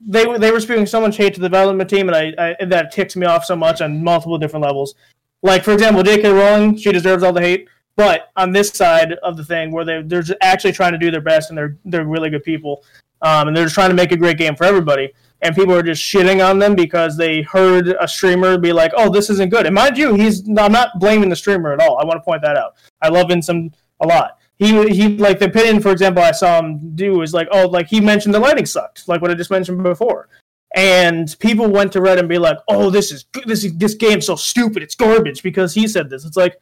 [0.00, 2.64] they were they were spewing so much hate to the development team, and I, I
[2.64, 4.94] that ticks me off so much on multiple different levels.
[5.42, 6.30] Like for example, J.K.
[6.30, 10.02] Rowling, she deserves all the hate, but on this side of the thing, where they
[10.02, 12.84] they're actually trying to do their best, and they're they're really good people,
[13.22, 15.12] um, and they're just trying to make a great game for everybody.
[15.44, 19.10] And people are just shitting on them because they heard a streamer be like, "Oh,
[19.10, 21.98] this isn't good." And mind you, he's I'm not blaming the streamer at all.
[21.98, 22.76] I want to point that out.
[23.00, 24.38] I love Vincent a lot.
[24.58, 27.88] He he like the opinion, for example, I saw him do is like, "Oh, like
[27.88, 30.28] he mentioned the lighting sucked," like what I just mentioned before.
[30.74, 34.26] And people went to Reddit and be like, "Oh, this is this is, this game's
[34.26, 34.82] so stupid.
[34.82, 36.58] It's garbage because he said this." It's like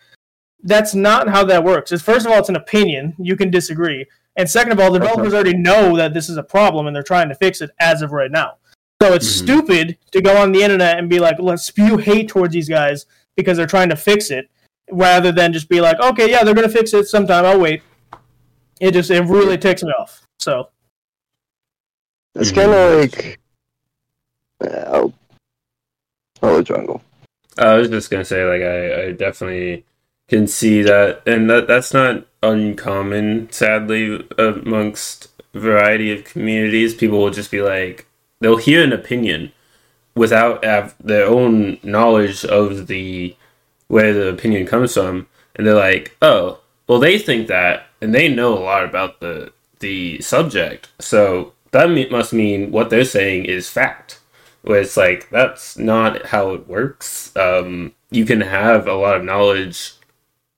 [0.62, 1.92] that's not how that works.
[1.92, 3.14] It's first of all, it's an opinion.
[3.18, 6.42] You can disagree, and second of all, the developers already know that this is a
[6.42, 8.57] problem and they're trying to fix it as of right now.
[9.03, 9.42] So it's Mhm.
[9.42, 13.07] stupid to go on the internet and be like, "Let's spew hate towards these guys
[13.37, 14.51] because they're trying to fix it,"
[14.90, 17.44] rather than just be like, "Okay, yeah, they're gonna fix it sometime.
[17.46, 17.83] I'll wait."
[18.81, 20.23] It just it really ticks me off.
[20.38, 20.68] So
[22.37, 22.55] It's Mhm.
[22.55, 23.40] kind of like.
[24.62, 25.12] Oh,
[26.42, 27.03] oh, jungle.
[27.59, 29.85] I was just gonna say, like, I, I definitely
[30.31, 36.95] can see that, and that that's not uncommon, sadly, amongst a variety of communities.
[36.95, 38.07] People will just be like,
[38.40, 39.53] they'll hear an opinion
[40.14, 43.37] without have their own knowledge of the
[43.88, 48.29] where the opinion comes from, and they're like, oh, well, they think that, and they
[48.29, 53.47] know a lot about the the subject, so that me- must mean what they're saying
[53.47, 54.21] is fact
[54.62, 57.35] where it's like that's not how it works.
[57.37, 59.95] Um, you can have a lot of knowledge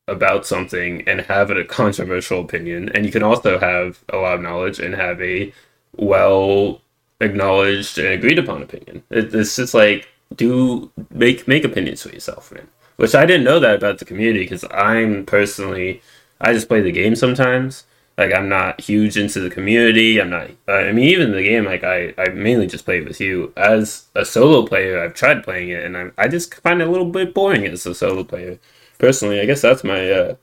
[0.09, 4.43] about something and have a controversial opinion, and you can also have a lot of
[4.43, 5.53] knowledge and have a
[5.97, 6.81] well
[7.21, 9.03] acknowledged and agreed upon opinion.
[9.11, 12.69] It, it's just like do make make opinions for yourself, man.
[12.97, 16.03] Which I didn't know that about the community because I'm personally
[16.41, 17.85] I just play the game sometimes.
[18.19, 20.21] Like I'm not huge into the community.
[20.21, 20.51] I'm not.
[20.69, 23.53] I mean, even the game, like I, I mainly just play with you.
[23.57, 26.91] As a solo player, I've tried playing it, and I, I just find it a
[26.91, 28.59] little bit boring as a solo player.
[29.03, 30.37] Personally, I guess that's my uh,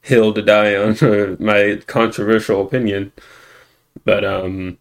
[0.00, 3.12] hill to die on, or my controversial opinion.
[4.04, 4.78] But um,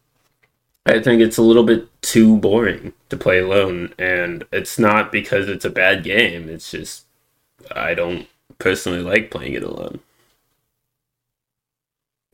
[0.88, 5.48] I think it's a little bit too boring to play alone, and it's not because
[5.48, 6.50] it's a bad game.
[6.50, 7.06] It's just
[7.76, 10.00] I don't personally like playing it alone.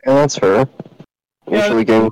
[0.06, 0.70] And that's fair.
[1.50, 1.64] Yeah.
[1.64, 2.10] Usually, game.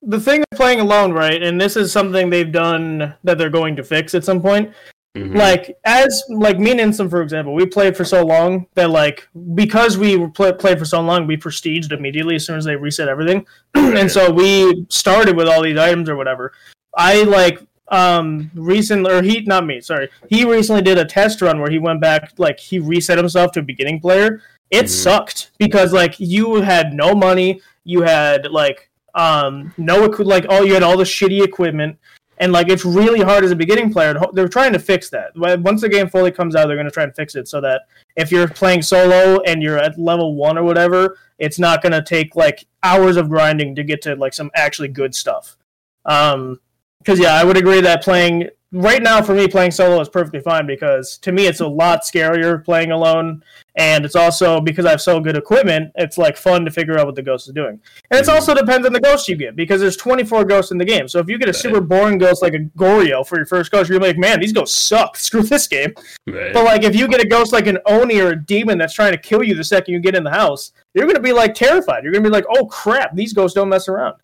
[0.00, 1.42] the thing of playing alone, right?
[1.42, 4.72] And this is something they've done that they're going to fix at some point.
[5.16, 5.36] Mhm.
[5.36, 9.28] Like as like me and Insym, for example, we played for so long that like
[9.54, 12.74] because we were play, played for so long, we prestiged immediately as soon as they
[12.74, 16.52] reset everything, and so we started with all these items or whatever.
[16.96, 21.60] I like um recently or he not me sorry he recently did a test run
[21.60, 24.88] where he went back like he reset himself to a beginning player it Mhm.
[24.88, 30.72] sucked because like you had no money you had like um no like all you
[30.72, 31.98] had all the shitty equipment
[32.38, 34.14] And like it's really hard as a beginning player.
[34.32, 35.30] They're trying to fix that.
[35.36, 37.82] Once the game fully comes out, they're going to try and fix it so that
[38.16, 42.02] if you're playing solo and you're at level one or whatever, it's not going to
[42.02, 45.56] take like hours of grinding to get to like some actually good stuff.
[46.04, 46.60] Um,
[47.04, 50.40] because yeah, I would agree that playing right now for me playing solo is perfectly
[50.40, 53.42] fine because to me it's a lot scarier playing alone.
[53.76, 57.06] And it's also because i have so good equipment it's like fun to figure out
[57.06, 57.80] what the ghost is doing.
[58.10, 58.34] And it mm-hmm.
[58.34, 61.08] also depends on the ghost you get because there's 24 ghosts in the game.
[61.08, 63.88] So if you get a super boring ghost like a goryo for your first ghost
[63.88, 65.16] you're like man these ghosts suck.
[65.24, 65.94] Screw this game.
[66.26, 66.52] Right.
[66.52, 69.12] but like if you get a ghost like an oni or a demon that's trying
[69.12, 72.02] to kill you the second you get in the house you're gonna be like terrified.
[72.02, 74.14] You're gonna be like oh crap these ghosts don't mess around.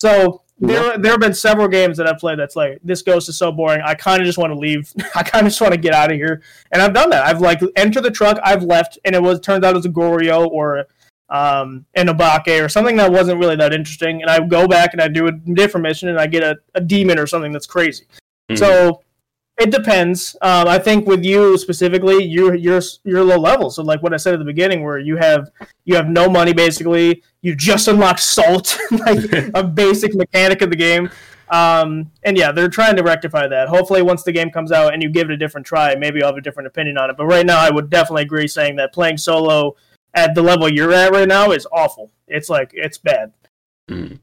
[0.00, 3.38] So there, there have been several games that I've played that's like this ghost is
[3.38, 3.80] so boring.
[3.80, 4.92] I kind of just want to leave.
[5.14, 6.42] I kind of just want to get out of here,
[6.72, 7.24] and I've done that.
[7.24, 9.90] I've like entered the truck, I've left, and it was turns out it was a
[9.90, 10.86] Goryo or
[11.30, 15.00] um, an Obake or something that wasn't really that interesting, and I go back and
[15.00, 18.04] I do a different mission, and I get a, a demon or something that's crazy.
[18.50, 18.56] Mm-hmm.
[18.56, 19.02] So
[19.60, 20.34] it depends.
[20.40, 23.70] Um, I think with you specifically, you're you're you're low level.
[23.70, 25.50] So like what I said at the beginning, where you have
[25.84, 27.22] you have no money basically.
[27.42, 31.10] You just unlocked salt, like a basic mechanic of the game.
[31.50, 33.68] Um, and yeah, they're trying to rectify that.
[33.68, 36.30] Hopefully, once the game comes out and you give it a different try, maybe I'll
[36.30, 37.16] have a different opinion on it.
[37.18, 39.76] But right now, I would definitely agree saying that playing solo
[40.14, 42.10] at the level you're at right now is awful.
[42.28, 43.32] It's like it's bad.
[43.90, 44.20] Mm.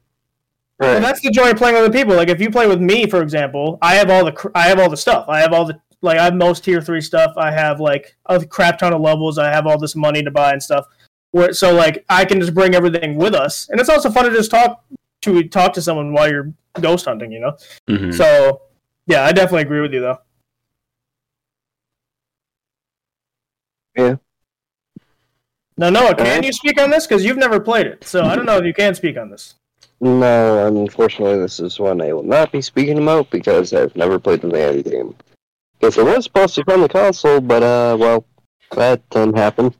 [0.80, 0.92] Right.
[0.92, 2.14] Well, that's the joy of playing with other people.
[2.14, 4.88] Like if you play with me, for example, I have all the I have all
[4.88, 5.28] the stuff.
[5.28, 7.32] I have all the like I have most tier three stuff.
[7.36, 9.38] I have like a crap ton of levels.
[9.38, 10.86] I have all this money to buy and stuff.
[11.32, 14.30] Where so like I can just bring everything with us, and it's also fun to
[14.30, 14.84] just talk
[15.22, 17.32] to talk to someone while you're ghost hunting.
[17.32, 17.56] You know.
[17.88, 18.12] Mm-hmm.
[18.12, 18.62] So
[19.06, 20.18] yeah, I definitely agree with you though.
[23.96, 24.16] Yeah.
[25.76, 27.06] No, Noah, can you speak on this?
[27.06, 29.54] Because you've never played it, so I don't know if you can speak on this.
[30.00, 34.42] No, unfortunately, this is one I will not be speaking about because I've never played
[34.42, 35.16] the damn game.
[35.78, 38.24] Because it was supposed to be on the console, but uh, well,
[38.72, 39.74] that didn't happen.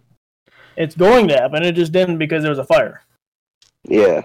[0.76, 1.62] It's going to happen.
[1.62, 3.02] It just didn't because there was a fire.
[3.84, 4.22] Yeah.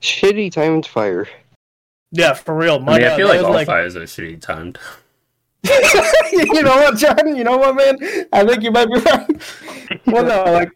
[0.00, 1.28] Shitty timed fire.
[2.12, 2.80] Yeah, for real.
[2.80, 3.66] My I, mean, I feel like all like...
[3.66, 4.78] fires are shitty timed.
[6.32, 7.36] you know what, John?
[7.36, 8.26] You know what, man?
[8.32, 9.42] I think you might be right.
[10.06, 10.72] well, no, like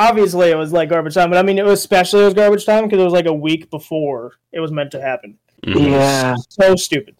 [0.00, 2.64] obviously it was like garbage time, but I mean it was especially it was garbage
[2.64, 5.38] time because it was like a week before it was meant to happen.
[5.62, 7.16] Yeah, so stupid.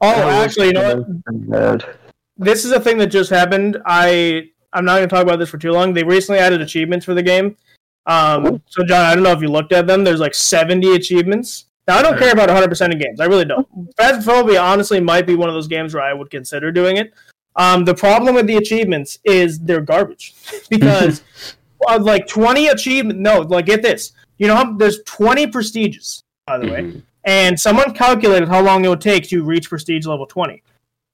[0.00, 1.02] Oh, actually, you know
[1.46, 1.98] what?
[2.36, 3.78] This is a thing that just happened.
[3.86, 5.94] I I'm not going to talk about this for too long.
[5.94, 7.56] They recently added achievements for the game.
[8.04, 10.04] Um, so John, I don't know if you looked at them.
[10.04, 11.66] There's like 70 achievements.
[11.88, 13.20] Now I don't care about 100% of games.
[13.20, 13.66] I really don't.
[13.96, 17.14] Phasmophobia honestly might be one of those games where I would consider doing it.
[17.56, 20.34] Um, the problem with the achievements is they're garbage
[20.70, 21.22] because
[21.86, 23.18] uh, like 20 achievement.
[23.18, 24.12] No, like get this.
[24.38, 26.96] You know there's 20 prestiges, by the mm-hmm.
[26.96, 30.62] way, and someone calculated how long it would take to reach prestige level 20.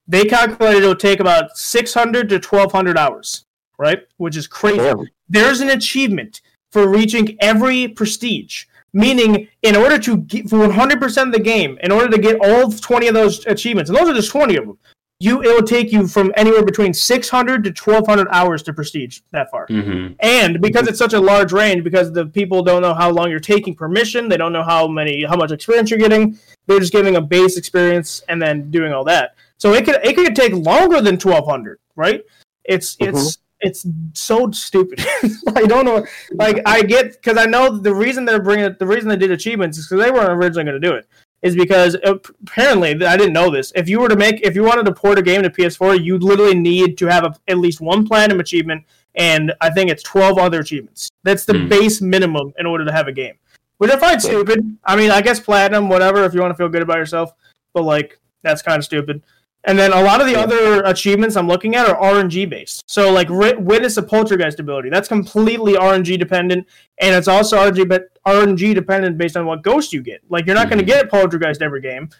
[0.08, 3.44] They calculated it would take about 600 to 1200 hours,
[3.78, 4.00] right?
[4.16, 4.82] Which is crazy.
[4.82, 4.94] Yeah.
[5.28, 8.64] There's an achievement for reaching every prestige.
[8.94, 12.70] Meaning, in order to get for 100% of the game, in order to get all
[12.70, 14.78] 20 of those achievements, and those are just 20 of them,
[15.22, 19.50] you it will take you from anywhere between 600 to 1200 hours to prestige that
[19.50, 20.14] far mm-hmm.
[20.20, 23.40] and because it's such a large range because the people don't know how long you're
[23.40, 27.16] taking permission they don't know how many how much experience you're getting they're just giving
[27.16, 31.00] a base experience and then doing all that so it could it could take longer
[31.00, 32.24] than 1200 right
[32.64, 33.16] it's mm-hmm.
[33.16, 34.98] it's it's so stupid.
[35.54, 36.04] I don't know.
[36.32, 39.78] Like I get because I know the reason they're bringing the reason they did achievements
[39.78, 41.06] is because they weren't originally going to do it
[41.42, 43.72] is because apparently I didn't know this.
[43.74, 46.18] If you were to make, if you wanted to port a game to PS4, you
[46.18, 48.84] literally need to have a, at least one platinum achievement,
[49.16, 51.08] and I think it's twelve other achievements.
[51.24, 51.68] That's the mm.
[51.68, 53.34] base minimum in order to have a game,
[53.78, 54.78] which I find stupid.
[54.84, 57.32] I mean, I guess platinum, whatever, if you want to feel good about yourself,
[57.74, 59.22] but like that's kind of stupid.
[59.64, 62.82] And then a lot of the other achievements I'm looking at are RNG based.
[62.90, 66.66] So like witness a poltergeist ability, that's completely RNG dependent,
[66.98, 70.20] and it's also RNG but RNG dependent based on what ghost you get.
[70.28, 70.76] Like you're not mm-hmm.
[70.76, 72.10] going to get poltergeist every game.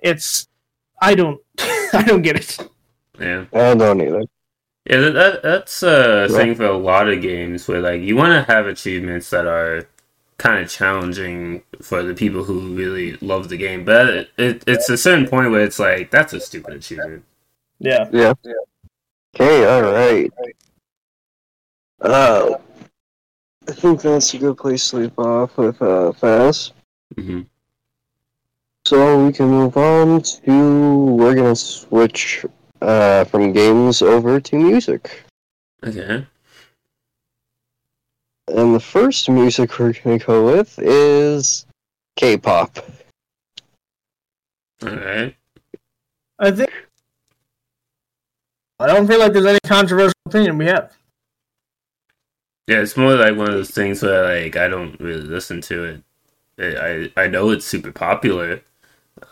[0.00, 0.48] It's
[1.00, 2.58] I don't I don't get it.
[3.18, 4.24] Yeah, I don't either.
[4.88, 8.52] Yeah, that, that's a thing for a lot of games where like you want to
[8.52, 9.86] have achievements that are
[10.42, 13.84] kind of challenging for the people who really love the game.
[13.84, 17.24] But it, it, it's a certain point where it's like that's a stupid achievement.
[17.78, 18.08] Yeah.
[18.12, 18.34] Yeah.
[19.34, 19.64] Okay.
[19.64, 20.32] All right.
[22.00, 22.56] Uh,
[23.68, 26.72] I think that's a good place to leave off with uh, Fast.
[27.14, 27.42] Mm-hmm.
[28.84, 32.44] So we can move on to we're gonna switch
[32.80, 35.22] uh, from games over to music.
[35.84, 36.26] Okay.
[38.54, 41.64] And the first music we're going to go with is
[42.16, 42.78] K pop.
[44.82, 45.34] All right.
[46.38, 46.70] I think
[48.78, 50.92] I don't feel like there's any controversial opinion we have.
[52.66, 56.02] Yeah, it's more like one of those things where like I don't really listen to
[56.58, 57.10] it.
[57.16, 58.60] I I know it's super popular,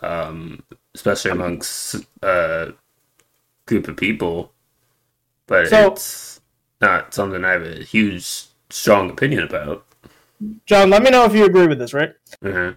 [0.01, 0.63] um,
[0.95, 2.71] especially amongst a uh,
[3.67, 4.51] group of people,
[5.45, 6.41] but So- it's
[6.79, 9.85] not something I have a huge strong opinion about.
[10.65, 12.13] John, let me know if you agree with this, right?
[12.43, 12.73] Uh-huh.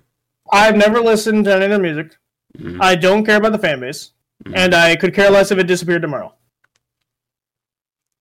[0.52, 2.16] I've never listened to any of their music.
[2.58, 2.78] Mhm.
[2.80, 4.12] I don't care about the fan base,
[4.44, 4.52] Mhm.
[4.54, 6.34] and I could care less if it disappeared tomorrow.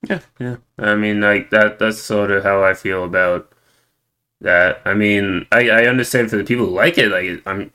[0.09, 0.57] Yeah, yeah.
[0.77, 1.79] I mean, like that.
[1.79, 3.51] That's sort of how I feel about
[4.41, 4.81] that.
[4.85, 7.09] I mean, I I understand for the people who like it.
[7.09, 7.71] Like, I'm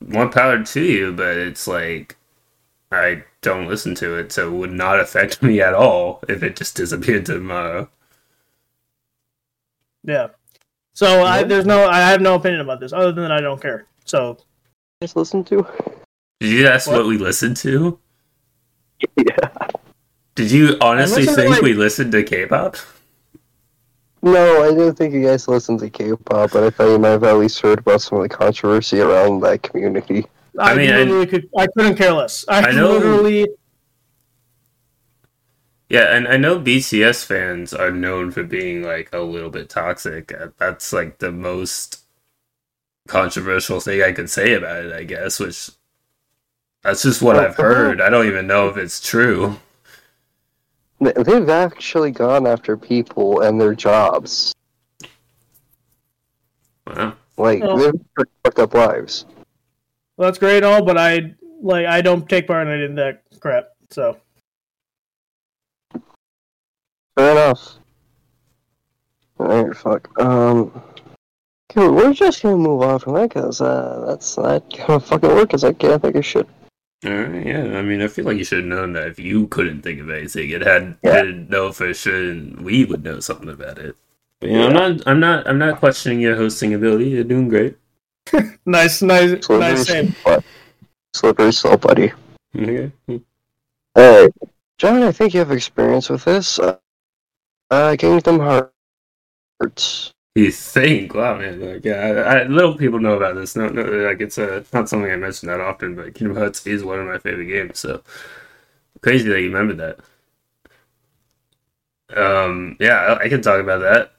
[0.00, 2.16] more power to you, but it's like
[2.90, 6.56] I don't listen to it, so it would not affect me at all if it
[6.56, 7.88] just disappeared tomorrow.
[10.04, 10.28] Yeah.
[10.94, 13.86] So I, there's no, I have no opinion about this other than I don't care.
[14.04, 14.36] So
[15.00, 15.66] Just listen to.
[16.40, 17.06] Did you ask what, What?
[17.06, 17.98] we listened to?
[19.16, 19.48] Yeah.
[20.34, 22.76] Did you honestly think like- we listened to K-pop?
[24.24, 27.24] No, I didn't think you guys listened to K-pop, but I thought you might have
[27.24, 30.26] at least heard about some of the controversy around that community.
[30.58, 30.90] I, I mean,
[31.20, 32.44] I- could, I couldn't care less.
[32.48, 33.48] I, I know- literally,
[35.92, 40.32] Yeah, and I know BTS fans are known for being like a little bit toxic.
[40.32, 42.00] Uh, That's like the most
[43.08, 45.70] controversial thing I could say about it, I guess, which
[46.82, 48.00] that's just what I've heard.
[48.00, 49.58] I don't even know if it's true.
[50.98, 54.54] They've actually gone after people and their jobs.
[56.86, 57.16] Wow.
[57.36, 57.76] Like, Oh.
[57.78, 58.00] they've
[58.44, 59.26] fucked up lives.
[60.16, 62.94] well, that's great and all, but I like I don't take part in any of
[62.96, 63.68] that crap.
[63.90, 64.16] So
[67.16, 67.74] Fair enough.
[69.38, 70.08] Alright, fuck.
[70.20, 70.70] Um,
[71.70, 75.48] okay, we're just gonna move on from that, because uh, that's not gonna fucking work,
[75.48, 76.48] because I can't think of shit.
[77.04, 77.76] Alright, yeah.
[77.78, 80.10] I mean, I feel like you should have known that if you couldn't think of
[80.10, 81.22] anything, it had Yeah.
[81.22, 83.96] to know for sure, and we would know something about it.
[84.40, 87.10] But you yeah, I'm not, I'm not, I'm not questioning your hosting ability.
[87.10, 87.76] You're doing great.
[88.66, 90.16] nice, nice, Slippery nice save.
[90.22, 90.44] slope,
[91.14, 92.12] slippery slope, buddy.
[92.56, 92.92] Okay.
[93.98, 94.30] Alright.
[94.78, 96.58] John, I think you have experience with this.
[96.58, 96.76] Uh,
[97.72, 100.12] uh Kingdom Hearts.
[100.34, 101.14] You think?
[101.14, 101.60] Wow, man!
[101.60, 103.54] Like, I, little people know about this.
[103.56, 106.84] No, no, like it's uh, not something I mention that often, but Kingdom Hearts is
[106.84, 107.78] one of my favorite games.
[107.80, 108.02] So
[109.02, 110.00] crazy that you remember that.
[112.16, 114.12] Um, yeah, I, I can talk about that.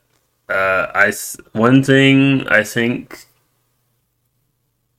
[0.53, 1.13] Uh, I
[1.53, 3.25] one thing I think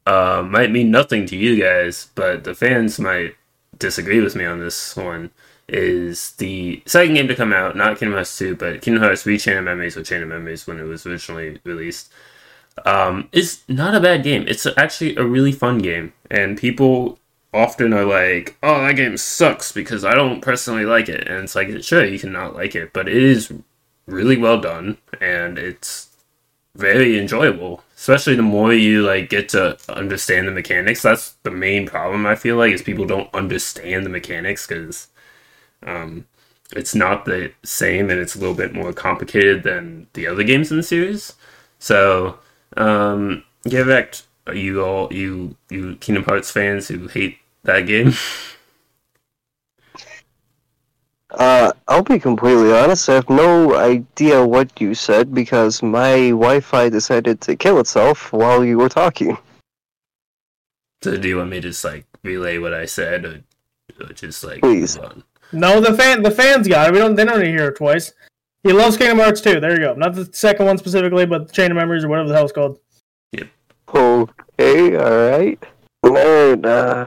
[0.07, 3.37] uh, might mean nothing to you guys, but the fans might
[3.79, 5.31] disagree with me on this one.
[5.67, 9.57] Is the second game to come out, not Kingdom Hearts 2, but Kingdom Hearts Re:Chain
[9.57, 12.13] of Memories or Chain of Memories when it was originally released.
[12.85, 14.45] Um, it's not a bad game.
[14.47, 17.19] It's actually a really fun game, and people
[17.55, 21.55] often are like, "Oh, that game sucks" because I don't personally like it, and it's
[21.55, 23.53] like, sure, you cannot like it, but it is
[24.07, 26.09] really well done, and it's
[26.77, 27.83] very enjoyable.
[27.97, 31.03] Especially the more you like get to understand the mechanics.
[31.03, 35.09] That's the main problem I feel like is people don't understand the mechanics because
[35.85, 36.27] um,
[36.75, 40.71] it's not the same and it's a little bit more complicated than the other games
[40.71, 41.35] in the series.
[41.79, 42.39] So,
[42.77, 44.15] um, get back
[44.53, 48.13] you all you you Kingdom Hearts fans who hate that game.
[51.31, 56.89] Uh, I'll be completely honest, I have no idea what you said because my Wi-Fi
[56.91, 59.37] decided to kill itself while you were talking.
[61.03, 63.43] so, do you want me to just like relay what I said, or,
[64.01, 64.97] or just like Please.
[64.97, 65.25] move on?
[65.53, 66.93] No, the fan, the fans got it.
[66.93, 68.13] We don't, they don't need to hear it twice.
[68.63, 69.61] He loves Kingdom Hearts too.
[69.61, 69.95] There you go.
[69.95, 72.53] Not the second one specifically, but the Chain of Memories or whatever the hell it's
[72.53, 72.81] called.
[73.95, 75.63] Okay, alright.
[76.05, 77.07] Alright, uh...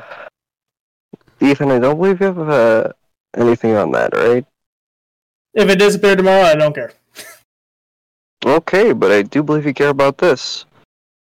[1.39, 2.89] Ethan, I don't believe you have, uh,
[3.35, 4.45] anything on that, right?
[5.53, 6.93] If it disappeared tomorrow, I don't care.
[8.45, 10.65] Okay, but I do believe you care about this.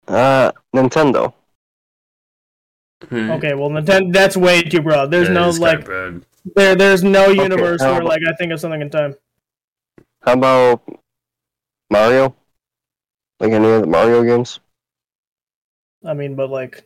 [0.09, 1.33] Uh, Nintendo.
[3.09, 3.31] Hmm.
[3.33, 5.11] Okay, well, Nintendo, that's way too broad.
[5.11, 6.25] There's That no is like, broad.
[6.45, 9.15] There, there's no universe how where about- like I think of something in time.
[10.23, 10.83] How about
[11.91, 12.35] Mario?
[13.41, 14.61] Like any of the Mario games?
[16.05, 16.85] I mean, but like,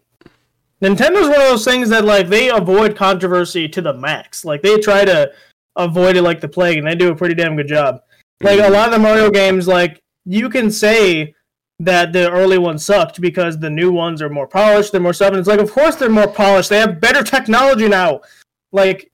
[0.82, 4.44] Nintendo's one of those things that like they avoid controversy to the max.
[4.44, 5.30] Like they try to
[5.76, 8.00] avoid it like the plague, and they do a pretty damn good job.
[8.40, 8.72] Like a mm-hmm.
[8.72, 11.34] lot of the Mario games, like you can say
[11.80, 15.30] that the early ones sucked because the new ones are more polished, they're more stuff,
[15.30, 16.70] and it's like, of course they're more polished.
[16.70, 18.20] They have better technology now.
[18.72, 19.10] Like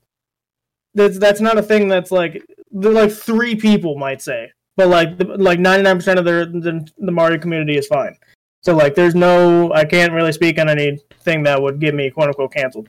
[0.95, 5.59] that's that's not a thing that's like like three people might say, but like like
[5.59, 8.17] ninety nine percent of the, the Mario community is fine.
[8.65, 12.29] So like, there's no, I can't really speak on anything that would get me quote
[12.29, 12.89] unquote canceled.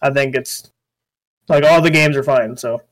[0.00, 0.70] I think it's
[1.48, 2.56] like all the games are fine.
[2.56, 2.82] So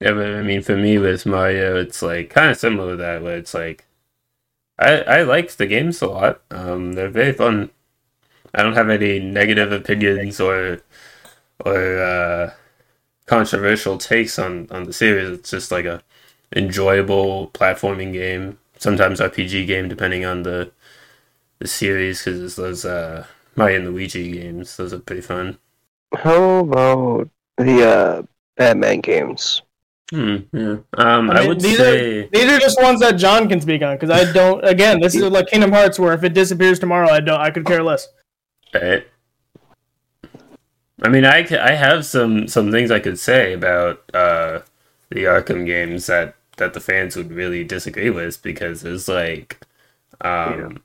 [0.00, 3.22] Yeah, but I mean, for me with Mario, it's like kind of similar to that,
[3.22, 3.86] where it's like
[4.78, 6.42] I I like the games a lot.
[6.50, 7.70] Um, they're very fun.
[8.54, 10.80] I don't have any negative opinions or
[11.64, 12.52] or uh,
[13.30, 15.30] controversial takes on on the series.
[15.30, 16.02] It's just like a
[16.54, 20.72] enjoyable platforming game, sometimes RPG game, depending on the
[21.60, 22.24] the series.
[22.24, 23.24] Because those uh,
[23.54, 25.58] Mario and Luigi games, those are pretty fun.
[26.12, 28.22] How about the uh,
[28.56, 29.62] Batman games?
[30.10, 30.78] Hmm, yeah.
[30.94, 32.28] Um, I I, would these say.
[32.32, 34.64] these are just ones that John can speak on because I don't.
[34.64, 37.40] Again, this is like Kingdom Hearts, where if it disappears tomorrow, I don't.
[37.40, 38.08] I could care less.
[38.74, 39.06] Right.
[41.02, 44.60] I mean, I, I have some, some things I could say about uh,
[45.08, 49.64] the Arkham games that, that the fans would really disagree with because it's like
[50.20, 50.82] um,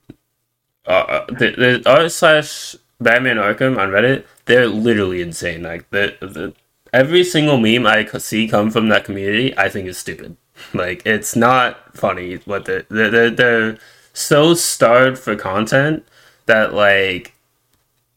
[0.86, 5.62] uh, uh, the, the r slash Batman Arkham on Reddit they're literally insane.
[5.62, 6.54] Like the, the
[6.92, 10.36] every single meme I see come from that community, I think is stupid.
[10.72, 12.36] Like it's not funny.
[12.46, 13.78] What they're they're, they're, they're
[14.14, 16.06] so starved for content
[16.46, 17.34] that like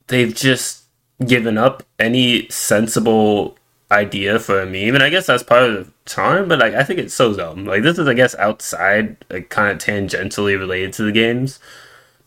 [0.08, 0.79] they've just
[1.26, 3.58] given up any sensible
[3.92, 6.84] idea for a meme and i guess that's part of the charm but like i
[6.84, 10.94] think it's so dumb like this is i guess outside like kind of tangentially related
[10.94, 11.60] to the games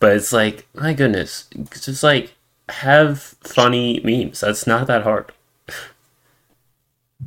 [0.01, 2.35] but it's like my goodness just like
[2.69, 5.33] have funny memes that's not that hard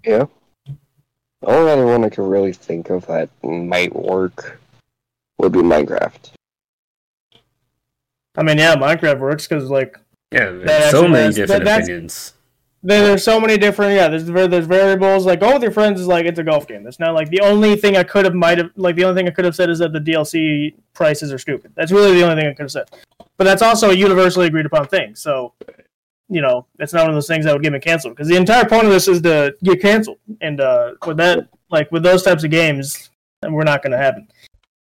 [0.03, 0.25] Yeah.
[1.41, 4.59] The only other one I could really think of that might work
[5.37, 6.31] would be Minecraft.
[8.35, 9.97] I mean, yeah, Minecraft works because like
[10.35, 12.33] yeah there's so many different that- that's- opinions
[12.85, 13.93] there, there's so many different.
[13.95, 15.25] Yeah, there's there's variables.
[15.25, 16.85] Like Golf With Your Friends is like it's a golf game.
[16.85, 19.27] It's not like the only thing I could have might have like the only thing
[19.27, 21.71] I could have said is that the DLC prices are stupid.
[21.75, 22.91] That's really the only thing I could have said.
[23.37, 25.15] But that's also a universally agreed upon thing.
[25.15, 25.53] So,
[26.29, 28.35] you know, it's not one of those things that would get me canceled because the
[28.35, 30.19] entire point of this is to get canceled.
[30.41, 33.09] And uh, with that, like with those types of games,
[33.41, 34.27] we're not going to happen.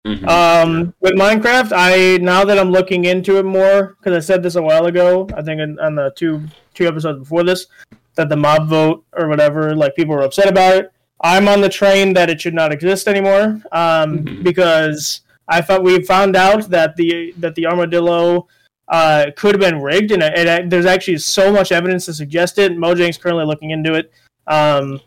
[0.05, 0.27] Mhm.
[0.27, 4.55] Um, with Minecraft, I now that I'm looking into it more because I said this
[4.55, 5.27] a while ago.
[5.35, 6.41] I think in, on the two
[6.73, 7.67] two episodes before this
[8.15, 10.91] that the mob vote or whatever, like people were upset about it.
[11.23, 14.43] I'm on the train that it should not exist anymore um, Mhm.
[14.43, 18.47] because I thought we found out that the that the armadillo
[18.87, 22.57] uh, could have been rigged, and, it, it, there's actually so much evidence to suggest
[22.57, 22.73] it.
[22.75, 24.11] Mojang's currently looking into it.
[24.47, 24.99] Um,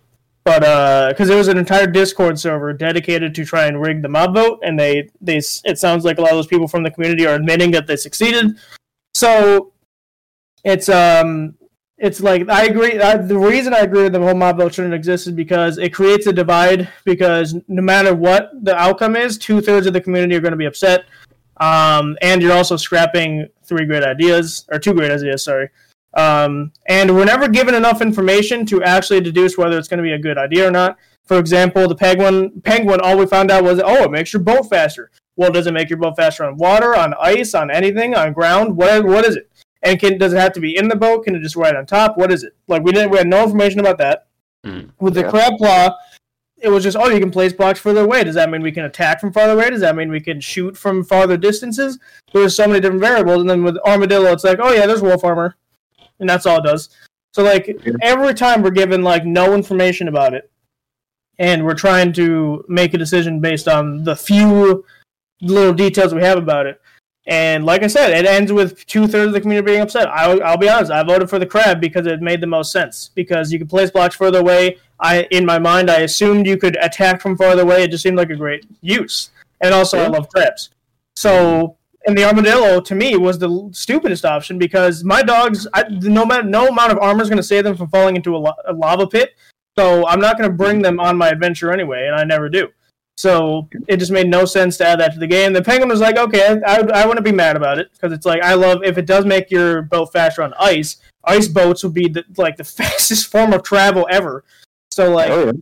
[0.44, 4.34] but because there was an entire Discord server dedicated to try and rig the mob
[4.34, 7.26] vote, and they they it sounds like a lot of those people from the community
[7.26, 8.58] are admitting that they succeeded.
[9.14, 9.72] So
[10.64, 11.54] it's um
[11.96, 13.00] it's like I agree.
[13.00, 15.94] I, the reason I agree that the whole mob vote shouldn't exist is because it
[15.94, 16.88] creates a divide.
[17.04, 20.58] Because no matter what the outcome is, two thirds of the community are going to
[20.58, 21.04] be upset,
[21.58, 25.44] um, and you're also scrapping three great ideas or two great ideas.
[25.44, 25.70] Sorry,
[26.16, 30.12] um, and we're never given enough information to actually deduce whether it's going to be
[30.12, 30.98] a good idea or not.
[31.24, 34.68] For example, the penguin, penguin, all we found out was, oh, it makes your boat
[34.68, 35.10] faster.
[35.36, 38.76] Well, does it make your boat faster on water, on ice, on anything, on ground?
[38.76, 39.50] What, what is it?
[39.82, 41.24] And can does it have to be in the boat?
[41.24, 42.16] Can it just ride on top?
[42.16, 42.54] What is it?
[42.68, 44.26] Like we didn't, we had no information about that.
[44.64, 44.90] Mm.
[45.00, 45.30] With the Yeah.
[45.30, 45.96] crab claw,
[46.58, 48.24] it was just, oh, you can place blocks further away.
[48.24, 49.68] Does that mean we can attack from farther away?
[49.68, 51.98] Does that mean we can shoot from farther distances?
[52.32, 53.40] There's so many different variables.
[53.40, 55.56] And then with armadillo, it's like, oh yeah, there's wolf armor,
[56.24, 56.88] and that's all it does.
[57.34, 57.92] So like Yeah.
[58.00, 60.50] every time we're given like no information about it,
[61.38, 64.84] and we're trying to make a decision based on the few
[65.42, 66.80] little details we have about it.
[67.26, 70.08] And like I said, it ends with two thirds of the community being upset.
[70.08, 73.10] I'll, I'll be honest, I voted for the crab because it made the most sense.
[73.14, 74.78] Because you could place blocks further away.
[75.00, 77.82] I, in my mind, I assumed you could attack from farther away.
[77.82, 79.30] It just seemed like a great use.
[79.60, 80.70] And also, I love crabs.
[81.16, 86.26] So, and the armadillo to me was the stupidest option because my dogs, I, no
[86.26, 88.56] matter no amount of armor is going to save them from falling into a, la-
[88.66, 89.34] a lava pit.
[89.78, 92.68] So I'm not going to bring them on my adventure anyway, and I never do.
[93.16, 95.52] So it just made no sense to add that to the game.
[95.52, 98.42] The penguin was like, okay, I, I wouldn't be mad about it because it's like
[98.42, 100.96] I love if it does make your boat faster on ice.
[101.24, 104.44] Ice boats would be the, like the fastest form of travel ever.
[104.90, 105.52] So like Oh yeah.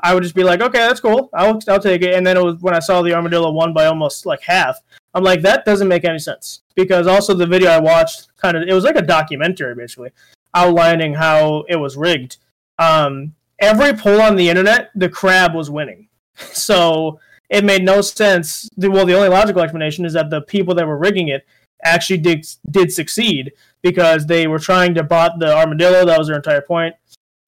[0.00, 1.30] I would just be like, okay, that's cool.
[1.34, 2.14] I'll I'll take it.
[2.14, 4.78] And then it was when I saw the armadillo won by almost like half.
[5.14, 8.64] I'm like, that doesn't make any sense because also the video I watched kind of
[8.68, 10.10] it was like a documentary basically
[10.54, 12.38] outlining how it was rigged.
[12.78, 16.08] Um, every poll on the internet, the crab was winning.
[16.52, 18.68] So it made no sense.
[18.76, 21.46] Well, the only logical explanation is that the people that were rigging it
[21.84, 23.52] actually did did succeed
[23.82, 26.04] because they were trying to bot the armadillo.
[26.04, 26.96] That was their entire point.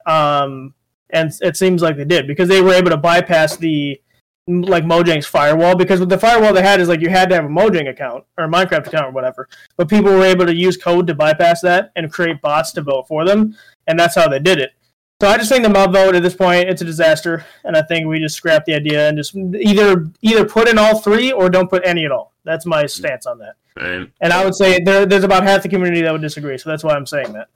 [0.05, 0.75] Um,
[1.11, 4.01] and it seems like they did because they were able to bypass the
[4.49, 7.45] like Mojang's firewall because with the firewall they had is like you had to have
[7.45, 9.49] a Mojang account or a Minecraft account or whatever.
[9.77, 13.09] But people were able to use code to bypass that and create bots to vote
[13.09, 14.73] for them, and that's how they did it.
[15.21, 17.83] So I just think the mob vote at this point it's a disaster, and I
[17.83, 21.49] think we just scrap the idea and just either either put in all three or
[21.49, 22.33] don't put any at all.
[22.45, 23.57] That's my stance on that.
[23.77, 24.11] Right.
[24.21, 26.85] And I would say there, there's about half the community that would disagree, so that's
[26.85, 27.49] why I'm saying that.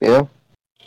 [0.00, 0.26] Yeah.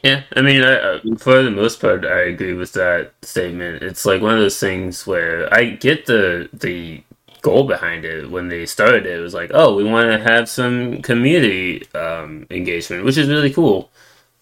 [0.03, 3.81] Yeah, I mean, I, for the most part, I agree with that statement.
[3.83, 7.03] It's like one of those things where I get the the
[7.41, 8.29] goal behind it.
[8.29, 12.45] When they started it, it was like, oh, we want to have some community um,
[12.51, 13.89] engagement, which is really cool.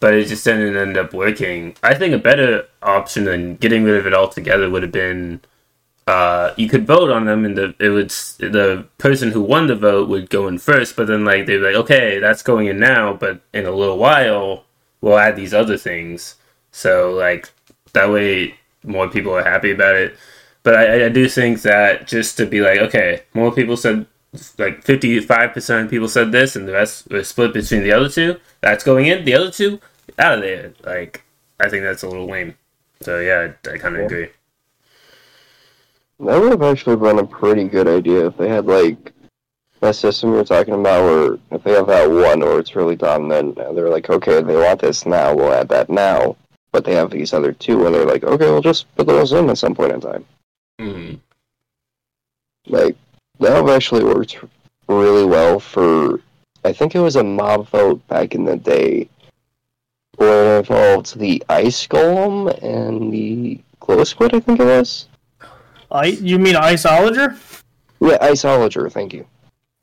[0.01, 1.75] But it just didn't end up working.
[1.81, 5.41] I think a better option than getting rid of it altogether would have been
[6.07, 9.75] uh, you could vote on them, and the it would the person who won the
[9.75, 10.95] vote would go in first.
[10.95, 13.97] But then like they'd be like, okay, that's going in now, but in a little
[13.97, 14.64] while
[15.05, 16.35] we'll add these other things.
[16.71, 17.47] So like
[17.93, 20.17] that way more people are happy about it.
[20.63, 24.07] But I, I do think that just to be like, okay, more people said
[24.57, 27.91] like fifty five percent of people said this and the rest were split between the
[27.91, 28.39] other two.
[28.61, 29.23] That's going in.
[29.25, 29.79] The other two
[30.17, 30.73] out of there.
[30.83, 31.23] Like
[31.59, 32.55] I think that's a little lame.
[33.01, 34.05] So yeah, I, I kind of Yeah.
[34.07, 34.29] agree.
[36.19, 39.11] That would have actually been a pretty good idea if they had like
[39.81, 43.57] that system you're talking about, where if they have that one or it's really dominant,
[43.57, 46.35] and they're like, okay, they want this now, we'll add that now.
[46.71, 49.49] But they have these other two, and they're like, okay, we'll just put those in
[49.49, 50.25] at some point in time.
[50.79, 51.19] Mm.
[52.67, 52.97] Like
[53.39, 54.43] that have actually worked
[54.87, 56.19] really well for.
[56.63, 59.07] I think it was a mob vote back in the day,
[60.15, 64.33] where it involved the ice golem and the glow squid.
[64.33, 65.07] I think it was.
[65.91, 67.37] I, you mean Iceologer?
[68.01, 68.91] Yeah, iceologer.
[68.91, 69.25] Thank you.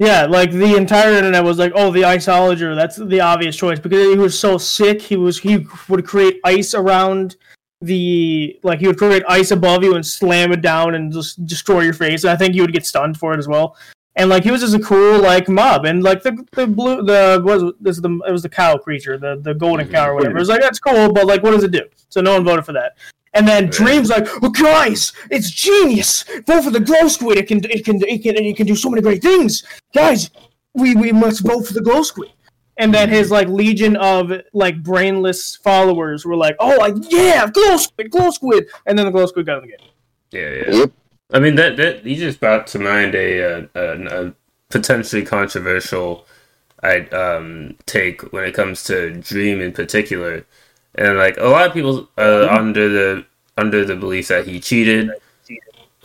[0.03, 4.13] Yeah, like the entire internet was like, "Oh, the Iceologer, that's the obvious choice," because
[4.13, 5.01] he was so sick.
[5.01, 7.37] He was he would create ice around
[7.81, 11.83] the like he would create ice above you and slam it down and just destroy
[11.83, 12.25] your face.
[12.25, 13.77] And I think you would get stunned for it as well.
[14.17, 17.41] And like he was just a cool like mob, and like the the blue the
[17.45, 20.37] was this is the it was the cow creature, the the golden cow or whatever.
[20.37, 21.83] It was like that's cool, but like what does it do?
[22.09, 22.97] So no one voted for that.
[23.35, 26.25] And then Dream's like, oh, guys, it's genius.
[26.47, 27.39] Vote for the glow squid.
[27.39, 29.63] It can it can it can it can do so many great things
[29.93, 30.31] guys,
[30.75, 32.31] we, we must vote for the glow squid.
[32.79, 37.77] And then his like legion of like brainless followers were like, oh like yeah, glow
[37.77, 39.89] squid, glow squid, and then the glow squid got in the game.
[40.31, 40.79] Yeah, yeah.
[40.81, 40.93] Yep.
[41.35, 44.35] I mean that that you just brought to mind a, uh, a, a
[44.71, 46.27] potentially controversial
[46.83, 50.47] I um take when it comes to Dream in particular,
[50.95, 53.27] and like a lot of people are under the
[53.57, 55.11] under the belief that he cheated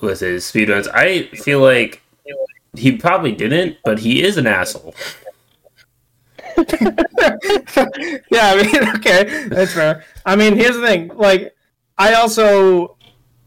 [0.01, 0.87] with his speedruns.
[0.93, 2.01] I feel like
[2.75, 4.93] he probably didn't, but he is an asshole.
[6.57, 6.95] yeah,
[8.31, 10.03] I mean, okay, that's fair.
[10.25, 11.09] I mean, here's the thing.
[11.09, 11.55] Like,
[11.97, 12.97] I also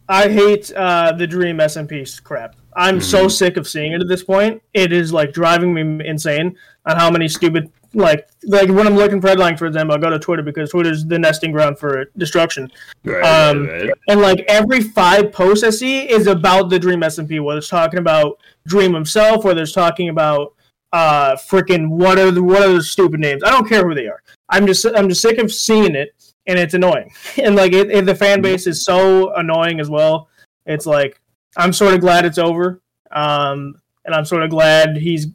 [0.09, 2.57] I hate uh, the Dream SMP crap.
[2.75, 3.29] I'm so mm-hmm.
[3.29, 4.63] sick of seeing it at this point.
[4.75, 9.21] It is like driving me insane on how many stupid like like when I'm looking
[9.21, 12.71] for headlines for them, I'll go to Twitter because Twitter's the nesting ground for destruction.
[13.05, 13.91] Right, Um, right, right.
[14.09, 17.99] And like every five posts I see is about the Dream SMP, whether it's talking
[17.99, 20.55] about Dream himself, whether it's talking about
[20.93, 23.43] uh freaking what are the what are the stupid names.
[23.45, 24.23] I don't care who they are.
[24.49, 26.15] I'm just I'm just sick of seeing it
[26.47, 27.11] and it's annoying.
[27.43, 30.29] And like it, it, the fan base is so annoying as well.
[30.67, 31.21] It's like
[31.57, 32.81] I'm sort of glad it's over.
[33.11, 35.27] Um and I'm sort of glad he's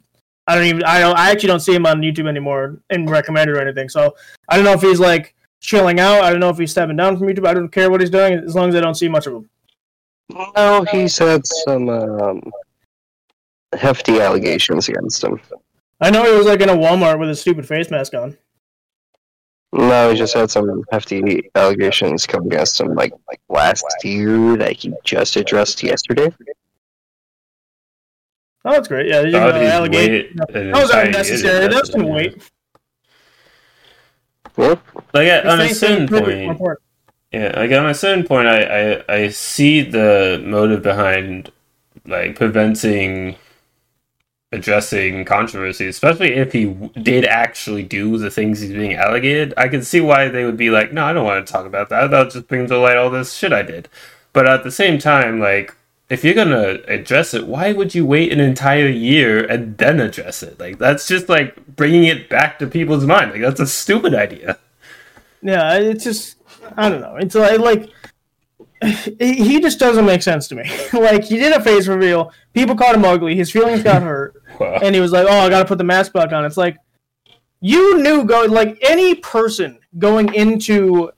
[0.46, 3.56] I don't even I don't I actually don't see him on YouTube anymore and recommended
[3.56, 3.88] or anything.
[3.88, 4.14] So
[4.48, 6.22] I don't know if he's like chilling out.
[6.22, 7.46] I don't know if he's stepping down from YouTube.
[7.46, 9.50] I don't care what he's doing as long as I don't see much of him.
[10.56, 12.42] No, he's had some um,
[13.76, 15.40] hefty allegations against him.
[16.00, 18.36] I know he was like in a Walmart with a stupid face mask on.
[19.72, 24.72] No, he just had some hefty allegations come against him, like like last year that
[24.72, 26.32] he just addressed yesterday.
[28.66, 29.06] Oh, that's great.
[29.06, 30.36] Yeah, you Thought know, he'd allegation.
[30.48, 31.68] That was unnecessary.
[31.68, 32.50] to That was do gonna wait.
[34.58, 34.80] Yep.
[35.14, 36.58] Like at, on a certain point.
[37.30, 38.62] Yeah, like on a certain point, I,
[38.98, 41.52] I I see the motive behind
[42.06, 43.36] like preventing
[44.50, 46.64] addressing controversy, especially if he
[47.00, 49.54] did actually do the things he's being alleged.
[49.56, 51.88] I can see why they would be like, no, I don't want to talk about
[51.90, 52.10] that.
[52.10, 53.88] That'll just bring to light all this shit I did.
[54.32, 55.72] But at the same time, like
[56.08, 60.42] if you're gonna address it, why would you wait an entire year and then address
[60.42, 60.58] it?
[60.60, 63.32] Like that's just like bringing it back to people's mind.
[63.32, 64.58] Like that's a stupid idea.
[65.42, 66.36] Yeah, it's just
[66.76, 67.16] I don't know.
[67.16, 67.90] It's like like
[69.18, 70.64] he just doesn't make sense to me.
[70.92, 74.78] like he did a face reveal, people called him ugly, his feelings got hurt, Wow.
[74.82, 76.76] and he was like, "Oh, I got to put the mask back on." It's like
[77.60, 81.10] you knew going like any person going into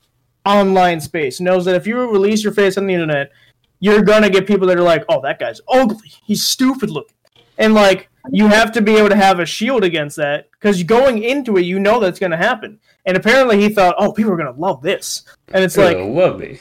[0.45, 3.31] online space knows that if you release your face on the internet,
[3.79, 6.11] you're gonna get people that are like, "Oh, that guy's ugly.
[6.25, 7.15] He's stupid looking,"
[7.57, 11.23] and like you have to be able to have a shield against that because going
[11.23, 12.79] into it, you know that's gonna happen.
[13.05, 15.23] And apparently, he thought, "Oh, people are gonna love this,"
[15.53, 16.59] and it's like, love me.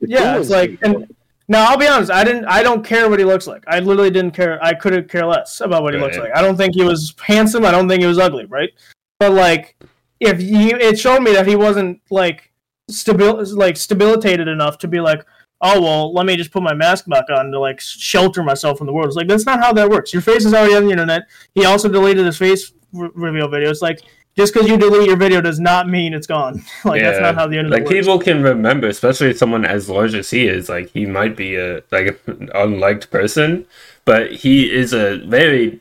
[0.00, 1.12] yeah, it's like, and
[1.48, 3.64] now I'll be honest, I didn't, I don't care what he looks like.
[3.66, 4.62] I literally didn't care.
[4.62, 6.34] I couldn't care less about what he looks like.
[6.34, 7.66] I don't think he was handsome.
[7.66, 8.70] I don't think he was ugly, right?
[9.18, 9.76] But like,
[10.20, 12.52] if you, it showed me that he wasn't like
[12.90, 15.24] stabil, like stabilitated enough to be like,
[15.62, 18.86] oh well, let me just put my mask back on to like shelter myself from
[18.86, 19.06] the world.
[19.06, 20.12] It's like that's not how that works.
[20.12, 21.22] Your face is already on the internet.
[21.54, 23.70] He also deleted his face re- reveal video.
[23.70, 24.02] It's like
[24.36, 26.62] just because you delete your video does not mean it's gone.
[26.84, 27.94] like that's not how the internet like works.
[27.94, 30.68] people can remember, especially someone as large as he is.
[30.68, 33.66] Like he might be a like an unliked person,
[34.04, 35.80] but he is a very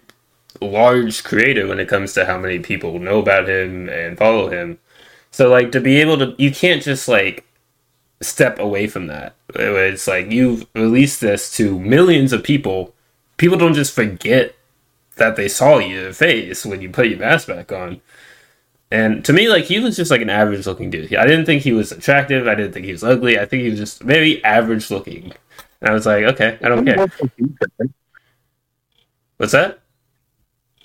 [0.62, 4.78] large creator when it comes to how many people know about him and follow him.
[5.32, 7.46] So like to be able to, you can't just like
[8.22, 9.36] step away from that.
[9.56, 12.94] It's like you've released this to millions of people.
[13.38, 14.56] People don't just forget
[15.18, 18.02] that they saw your face when you put your mask back on.
[18.92, 21.16] And to me, like he was just like an average looking dude.
[21.16, 22.48] I didn't think he was attractive.
[22.48, 23.40] I didn't think he was ugly.
[23.40, 25.34] I think he was just very average looking.
[25.80, 27.08] And I was like, okay, I don't care.
[29.38, 29.80] What's that?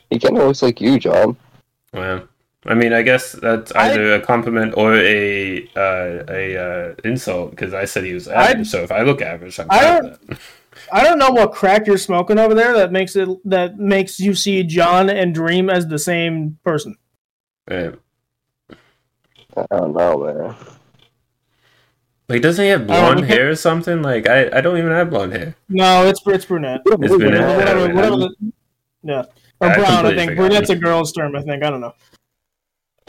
[0.08, 1.36] He kind of looks like you, John.
[1.92, 2.28] Well,
[2.68, 7.72] I mean, I guess that's either a compliment or a uh, a uh, insult because
[7.74, 8.66] I said he was average.
[8.66, 10.38] I- so if I look average, I'm I don't- that.
[10.92, 14.34] I don't know what crack you're smoking over there that makes it that makes you
[14.34, 16.96] see John and Dream as the same person.
[17.70, 17.92] Yeah.
[19.56, 20.54] I don't know, man.
[22.28, 24.02] Like, doesn't he have blonde don't- hair or something?
[24.02, 25.54] Like, I, I don't even have blonde hair.
[25.68, 26.82] No, it's it's brunette.
[26.84, 27.56] It's brunette.
[27.56, 28.36] Whatever, Yeah, whatever, the-
[29.04, 29.24] yeah,
[29.60, 29.80] or I brown.
[29.84, 30.36] I completely think forgot.
[30.48, 31.36] brunette's a girl's term.
[31.36, 31.94] I think I don't know.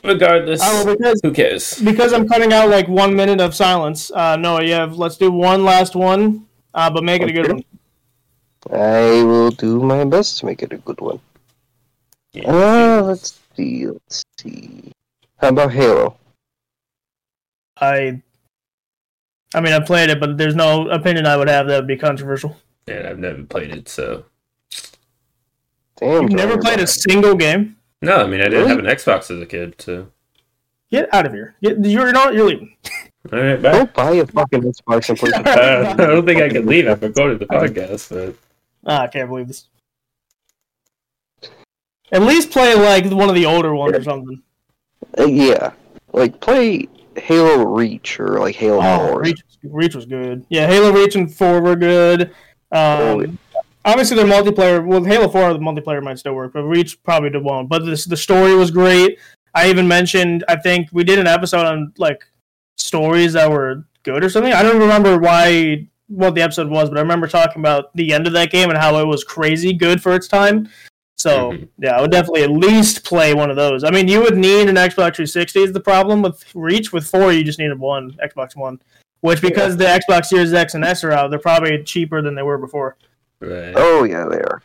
[0.04, 1.80] Regardless, I don't because who cares?
[1.82, 4.12] because I'm cutting out like one minute of silence.
[4.12, 7.52] Uh, Noah, you have let's do one last one, uh, but make it a good
[7.52, 7.64] one.
[8.72, 11.20] I will do my best to make it a good one.
[12.46, 13.88] Uh, let's see.
[13.88, 14.92] Let's see.
[15.38, 16.18] How about Halo?
[17.80, 18.22] I,
[19.54, 21.98] I mean, I played it, but there's no opinion I would have that would be
[21.98, 22.58] controversial.
[22.88, 24.26] And I've never played it, so
[25.98, 26.24] Damn.
[26.24, 27.77] You've never played a single game.
[28.02, 28.18] No.
[28.24, 28.70] I mean, I didn't Really?
[28.70, 30.08] have an Xbox as a kid, so
[30.92, 31.56] Get out of here.
[31.62, 32.34] Get, you're not.
[32.34, 32.76] You're leaving.
[33.34, 33.72] all right, bye.
[33.74, 36.88] Don't buy a fucking Xbox and play the Uh, I don't think I can leave.
[36.88, 38.36] I've recorded the podcast, but
[38.86, 39.68] Ah, I can't believe this.
[42.12, 44.42] At least play like one of the older ones or something.
[45.20, 45.74] Uh, yeah,
[46.14, 46.88] like play
[47.18, 49.22] Halo Reach or like Halo Oh, Four.
[49.24, 50.46] Reach, Reach was good.
[50.50, 52.32] Yeah, Halo Reach and Four were good.
[52.72, 53.38] Oh, Um,
[53.88, 54.86] obviously, their multiplayer.
[54.86, 57.70] Well, Halo Four, the multiplayer might still work, but Reach probably did won't.
[57.70, 59.18] But this, the story was great.
[59.56, 60.44] I even mentioned.
[60.48, 62.24] I think we did an episode on like
[62.78, 64.54] stories that were good or something.
[64.54, 68.28] I don't remember why what the episode was, but I remember talking about the end
[68.28, 70.70] of that game and how it was crazy good for its time.
[71.18, 71.68] So Mhm.
[71.80, 73.84] yeah, I would definitely at least play one of those.
[73.84, 75.64] I mean, you would need an Xbox 360.
[75.64, 76.94] Is the problem with Reach?
[76.94, 78.80] With four, you just needed one Xbox One,
[79.22, 82.44] which because the Xbox Series X and S are out, they're probably cheaper than they
[82.44, 82.96] were before.
[83.40, 83.86] Right.
[83.86, 84.62] Oh yeah, they are.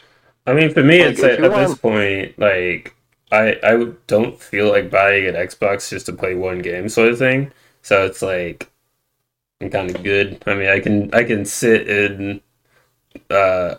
[0.46, 2.94] I mean, for me, Like, it's like, you at this point, like
[3.30, 7.18] I I don't feel like buying an Xbox just to play one game, sort of
[7.18, 7.52] thing.
[7.82, 8.70] So it's like
[9.60, 10.42] I'm kind of good.
[10.46, 12.42] I mean, I can I can sit and
[13.30, 13.76] uh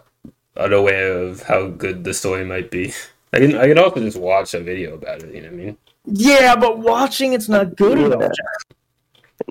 [0.57, 2.93] unaware of how good the story might be.
[3.33, 5.35] I can I can also just watch a video about it.
[5.35, 5.77] You know what I mean?
[6.05, 8.09] Yeah, but watching it's not good Yeah.
[8.13, 8.39] enough.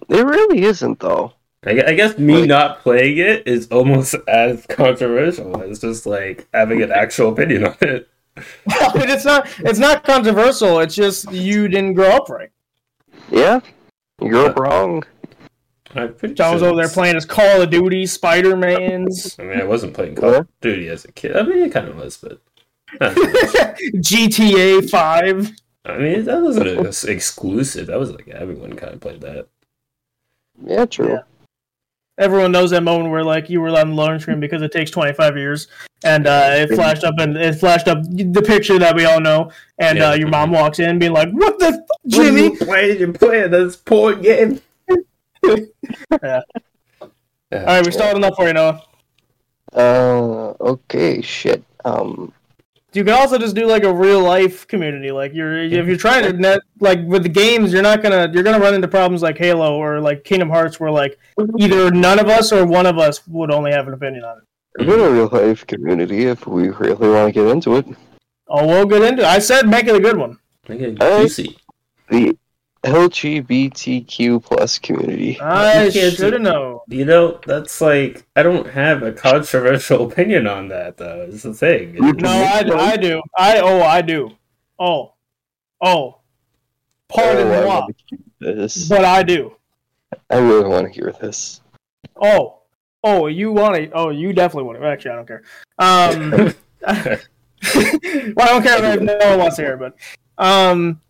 [0.08, 1.32] It really isn't though.
[1.64, 6.82] I, guess me Like- not playing it is almost as controversial as just like having
[6.82, 8.08] an actual opinion on it.
[8.34, 9.46] but it's not.
[9.58, 10.80] It's not controversial.
[10.80, 12.50] It's just you didn't grow up right.
[13.30, 13.60] Yeah,
[14.20, 15.04] you grew up wrong.
[15.94, 19.42] I'm pretty John was sure over there playing his Call of Duty, Spider Man's, I
[19.42, 21.36] mean, I wasn't playing Call of Duty as a kid.
[21.36, 22.40] I mean, it kind of was, but
[23.00, 25.50] GTA Five.
[25.84, 27.88] I mean, that wasn't exclusive.
[27.88, 29.48] That was like everyone kind of played that.
[30.64, 31.08] Yeah, true.
[31.10, 31.22] Yeah.
[32.18, 34.90] Everyone knows that moment where like you were on the loading screen because it takes
[34.90, 35.68] 25 years,
[36.04, 39.50] and uh, it flashed up and it flashed up the picture that we all know,
[39.78, 40.10] and Yeah.
[40.10, 42.98] uh, your mom walks in being like, "What the f- are Jimmy?" you playing?
[43.00, 44.60] You're playing this poor game.
[46.22, 46.42] Yeah.
[47.00, 47.10] All
[47.66, 48.82] right, we stalled enough for you, Noah.
[49.74, 51.62] Uh, okay, shit.
[51.84, 52.32] Um,
[52.94, 55.10] You can also just do like a real life community.
[55.10, 58.42] Like you're if you're trying to net like with the games, you're not gonna you're
[58.42, 61.18] gonna run into problems like Halo or like Kingdom Hearts, where like
[61.58, 64.38] either none of us or one of us would only have an opinion on
[64.78, 64.86] it.
[64.86, 67.86] we're in a real life community if we really want to get into it.
[68.48, 69.22] Oh, we'll get into.
[69.22, 69.26] it.
[69.28, 70.38] I said make it a good one.
[70.68, 71.22] Make it Hey.
[71.22, 71.56] juicy.
[72.10, 72.36] The
[72.84, 75.38] LGBTQ plus community.
[75.40, 76.80] I You can't should have do- known.
[76.88, 81.26] You know, that's like I don't have a controversial opinion on that though.
[81.28, 81.94] It's the thing.
[81.94, 82.62] You No, I,
[82.92, 83.22] I do.
[83.36, 84.30] I oh I do.
[84.78, 85.14] Oh,
[85.80, 86.18] oh.
[87.08, 87.86] Pardon Oh, I moi,
[88.40, 88.88] this.
[88.88, 89.54] but I do.
[90.30, 91.60] I really want to hear this.
[92.20, 92.60] Oh,
[93.04, 93.90] oh, you want it?
[93.94, 94.84] Oh, you definitely want it.
[94.84, 95.42] Actually, I don't care.
[95.78, 96.30] Um,
[98.34, 99.94] well, I don't care if no one wants to hear, it, but
[100.44, 101.00] um,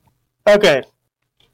[0.48, 0.82] okay.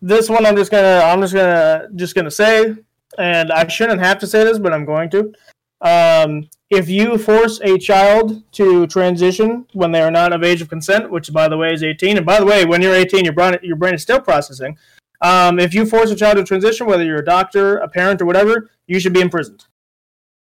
[0.01, 2.77] This one, I'm just gonna, I'm just gonna, just gonna say,
[3.19, 5.33] and I shouldn't have to say this, but I'm going to.
[5.81, 10.69] Um, if you force a child to transition when they are not of age of
[10.69, 13.33] consent, which by the way is 18, and by the way, when you're 18, your
[13.33, 14.77] brain, your brain is still processing.
[15.21, 18.27] Um, if you force a child to transition, whether you're a doctor, a parent, or
[18.27, 19.65] whatever, you should be imprisoned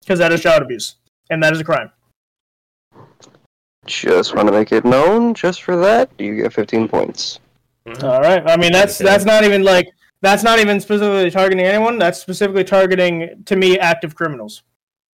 [0.00, 0.96] because that is child abuse
[1.30, 1.90] and that is a crime.
[3.86, 5.32] Just want to make it known.
[5.32, 7.38] Just for that, you get 15 points.
[8.02, 8.42] All right.
[8.48, 9.08] I mean, that's Okay.
[9.08, 9.88] that's not even like
[10.22, 11.98] that's not even specifically targeting anyone.
[11.98, 14.62] That's specifically targeting to me active criminals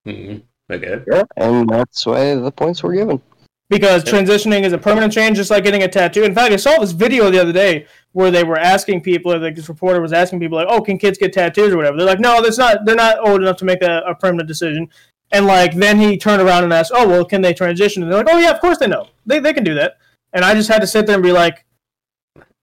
[0.07, 0.43] Mhm.
[0.71, 1.01] Okay.
[1.13, 3.21] Yeah, and that's why the points were given.
[3.69, 6.25] because transitioning is a permanent change, just like getting a tattoo.
[6.25, 9.55] In fact, I saw this video the other day where they were asking people, like
[9.55, 12.21] this reporter was asking people, like, "Oh, can kids get tattoos or whatever?" They're like,
[12.21, 12.85] "No, that's not.
[12.85, 14.89] They're not old enough to make a, a permanent decision."
[15.31, 18.23] And like then he turned around and asked, "Oh, well, can they transition?" And they're
[18.23, 19.09] like, "Oh yeah, of course they know.
[19.27, 19.97] They they can do that."
[20.35, 21.65] And I just had to sit there and be like,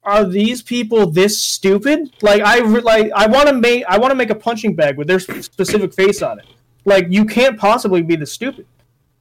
[0.09, 4.15] "Are these people this stupid?" Like I like I want to make I want to
[4.15, 6.45] make a punching bag with their specific face on it.
[6.85, 8.65] Like you can't possibly be this stupid.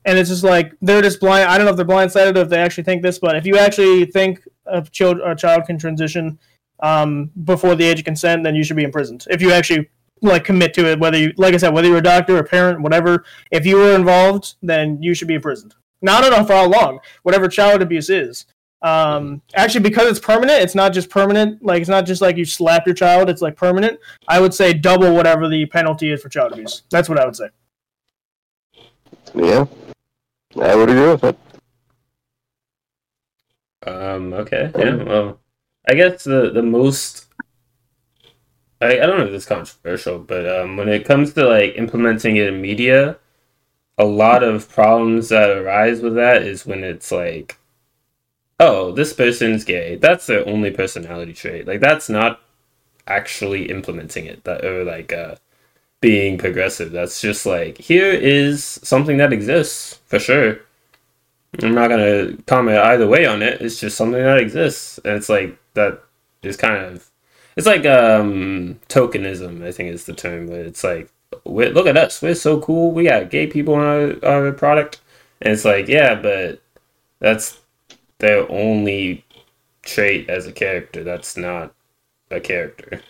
[0.04, 1.48] And it's just like they're just blind.
[1.50, 3.58] I don't know if they're blindsided or if they actually think this, but if you
[3.58, 6.38] actually think a child a child can transition
[6.80, 9.26] um, before the age of consent, then you should be imprisoned.
[9.30, 9.90] If you actually
[10.22, 12.80] like commit to it, whether you like I said, whether you're a doctor, a parent,
[12.80, 15.74] whatever, if you were involved, then you should be imprisoned.
[16.06, 18.46] I don't know for how long, whatever child abuse is.
[18.80, 21.64] Um, actually, because it's permanent, it's not just permanent.
[21.64, 23.98] Like it's not just like you slap your child; it's like permanent.
[24.28, 26.82] I would say double whatever the penalty is for child abuse.
[26.90, 27.48] That's what I would say.
[29.34, 29.66] Yeah,
[30.60, 31.38] I would agree with it.
[33.86, 34.32] Um.
[34.32, 34.70] Okay.
[34.78, 34.94] Yeah.
[35.02, 35.40] Well,
[35.88, 37.26] I guess the the most.
[38.80, 41.74] I, I don't know if this is controversial, but um, when it comes to like
[41.76, 43.18] implementing it in media,
[43.98, 47.57] a lot of problems that arise with that is when it's like,
[48.60, 49.96] oh, this person's gay.
[49.96, 51.66] That's their only personality trait.
[51.66, 52.40] Like that's not
[53.06, 54.44] actually implementing it.
[54.44, 55.36] That or like uh,
[56.00, 56.92] being progressive.
[56.92, 60.60] That's just like here is something that exists for sure.
[61.62, 63.60] I'm not gonna comment either way on it.
[63.60, 66.02] It's just something that exists, and it's like that
[66.42, 67.10] is kind of
[67.56, 69.64] it's like um tokenism.
[69.64, 70.46] I think is the term.
[70.48, 71.10] Where it's like,
[71.44, 72.92] look at us, we're so cool.
[72.92, 75.00] We got gay people in our, our product,
[75.40, 76.60] and it's like, yeah, but
[77.20, 77.58] that's
[78.18, 79.24] their only
[79.82, 81.04] trait as a character.
[81.04, 81.72] That's not
[82.30, 83.00] a character.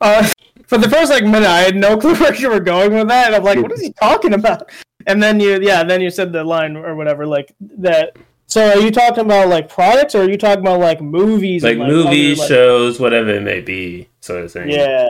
[0.00, 0.28] Uh,
[0.66, 3.28] for the first like minute, I had no clue where you were going with that.
[3.28, 4.70] And I'm like, what is he talking about?
[5.06, 8.16] And then you, yeah, then you said the line or whatever, like that.
[8.46, 11.62] So are you talking about like products, or are you talking about like movies?
[11.62, 14.68] Like and, movies, other, like- shows, whatever it may be, sort of thing.
[14.68, 15.08] Yeah,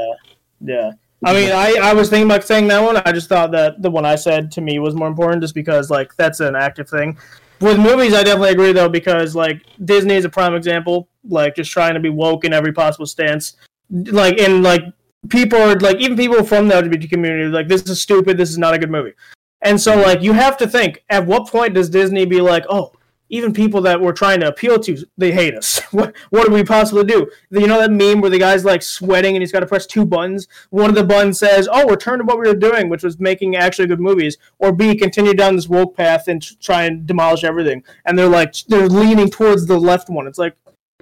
[0.60, 0.92] yeah.
[1.24, 2.96] I mean, I, I was thinking about saying that one.
[2.96, 5.90] I just thought that the one I said to me was more important, just because
[5.90, 7.16] like that's an active thing.
[7.62, 11.70] With movies, I definitely agree though, because like Disney is a prime example, like just
[11.70, 13.54] trying to be woke in every possible stance.
[13.88, 14.82] Like and like
[15.28, 18.58] people are like even people from the LGBT community, like this is stupid, this is
[18.58, 19.12] not a good movie.
[19.60, 20.02] And so mm-hmm.
[20.02, 22.92] like you have to think, at what point does Disney be like, oh,
[23.32, 25.80] even people that we're trying to appeal to, they hate us.
[25.90, 27.28] what what do we possibly do?
[27.50, 30.04] You know that meme where the guy's like sweating and he's got to press two
[30.04, 30.46] buttons.
[30.68, 33.56] One of the buttons says, "Oh, return to what we were doing, which was making
[33.56, 37.82] actually good movies," or B, continue down this woke path and try and demolish everything.
[38.04, 40.26] And they're like they're leaning towards the left one.
[40.26, 40.54] It's like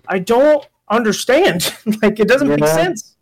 [0.06, 1.74] I don't understand.
[2.02, 3.16] like it doesn't make sense.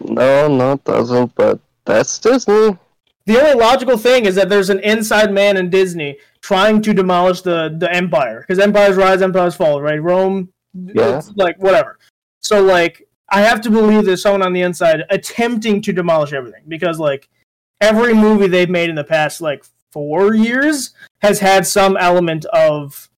[0.00, 1.34] No, no, it doesn't.
[1.34, 2.78] But that's Disney.
[3.24, 7.40] The only logical thing is that there's an inside man in Disney trying to demolish
[7.42, 10.02] the the empire because empires rise, empires fall, right?
[10.02, 11.22] Rome, Yeah.
[11.36, 11.98] like whatever.
[12.40, 16.64] So like, I have to believe there's someone on the inside attempting to demolish everything
[16.68, 17.28] because like
[17.80, 20.90] every movie they've made in the past like four years
[21.20, 23.08] has had some element of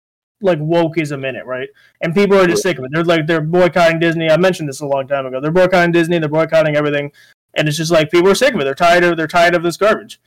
[0.43, 1.69] like wokeism in it, right?
[2.03, 2.91] And people are just sick of it.
[2.93, 4.31] They're like they're boycotting Disney.
[4.31, 5.41] I mentioned this a long time ago.
[5.41, 6.19] They're boycotting Disney.
[6.19, 7.11] They're boycotting everything,
[7.57, 8.65] and it's just like people are sick of it.
[8.65, 10.21] They're tired of they're tired of this garbage.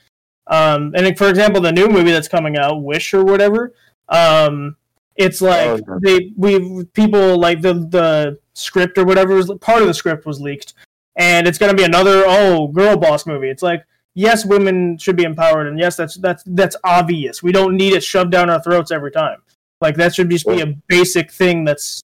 [0.49, 3.73] Um, and for example, the new movie that's coming out, Wish or whatever,
[4.09, 4.75] um,
[5.15, 9.87] it's like Oh, they we people like the the script or whatever was part of
[9.87, 10.73] the script was leaked,
[11.15, 13.49] and it's gonna be another oh girl boss movie.
[13.49, 13.83] It's like
[14.13, 17.43] yes, women should be empowered, and yes, that's that's that's obvious.
[17.43, 19.39] We don't need it shoved down our throats every time.
[19.81, 22.01] Like that should just be a basic thing that's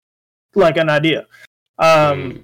[0.55, 1.27] like an idea.
[1.79, 2.43] Um, Mm.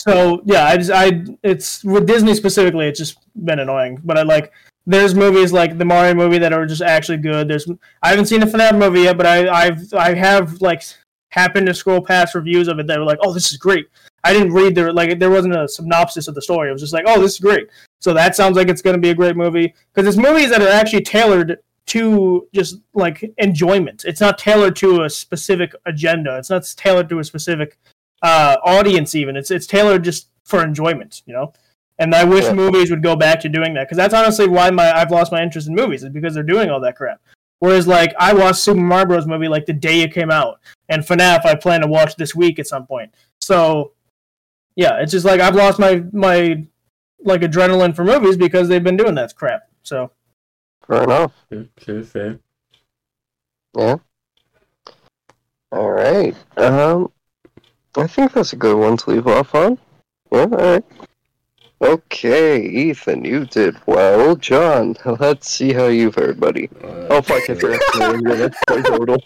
[0.00, 4.00] so yeah, I just I it's with Disney specifically, it's just been annoying.
[4.04, 4.52] But I like
[4.86, 7.48] there's movies like the Mario movie that are just actually good.
[7.48, 7.68] There's
[8.02, 10.82] I haven't seen the FNAF movie yet, but I I've I have like
[11.30, 13.88] happened to scroll past reviews of it that were like, oh, this is great.
[14.24, 16.68] I didn't read there like there wasn't a synopsis of the story.
[16.68, 17.68] It was just like, oh, this is great.
[18.00, 20.62] So that sounds like it's going to be a great movie because it's movies that
[20.62, 24.04] are actually tailored to just like enjoyment.
[24.04, 26.36] It's not tailored to a specific agenda.
[26.38, 27.76] It's not tailored to a specific
[28.22, 29.14] uh, audience.
[29.14, 31.22] Even it's it's tailored just for enjoyment.
[31.26, 31.52] You know.
[31.98, 32.52] And I wish Yeah.
[32.52, 35.42] movies would go back to doing that because that's honestly why my I've lost my
[35.42, 37.20] interest in movies is because they're doing all that crap.
[37.58, 39.26] Whereas like I watched Super Mario Bros.
[39.26, 42.58] movie like the day it came out, and FNAF I plan to watch this week
[42.58, 43.14] at some point.
[43.40, 43.92] So
[44.74, 46.64] yeah, it's just like I've lost my my
[47.24, 49.62] like adrenaline for movies because they've been doing that crap.
[49.82, 50.10] So
[50.86, 51.32] Fair enough.
[51.50, 52.38] Sure, sure, fair.
[53.76, 53.96] Yeah.
[55.72, 56.34] All right.
[56.56, 57.10] Um,
[57.96, 59.78] I think that's a good one to leave off on.
[60.30, 60.40] Yeah.
[60.42, 60.84] All right.
[61.80, 64.34] Okay, Ethan, you did well.
[64.36, 66.68] John, let's see how you've heard, buddy.
[66.82, 67.48] Uh, Oh fuck!
[67.50, 68.36] I forgot to name you.
[68.36, 69.22] That's my total.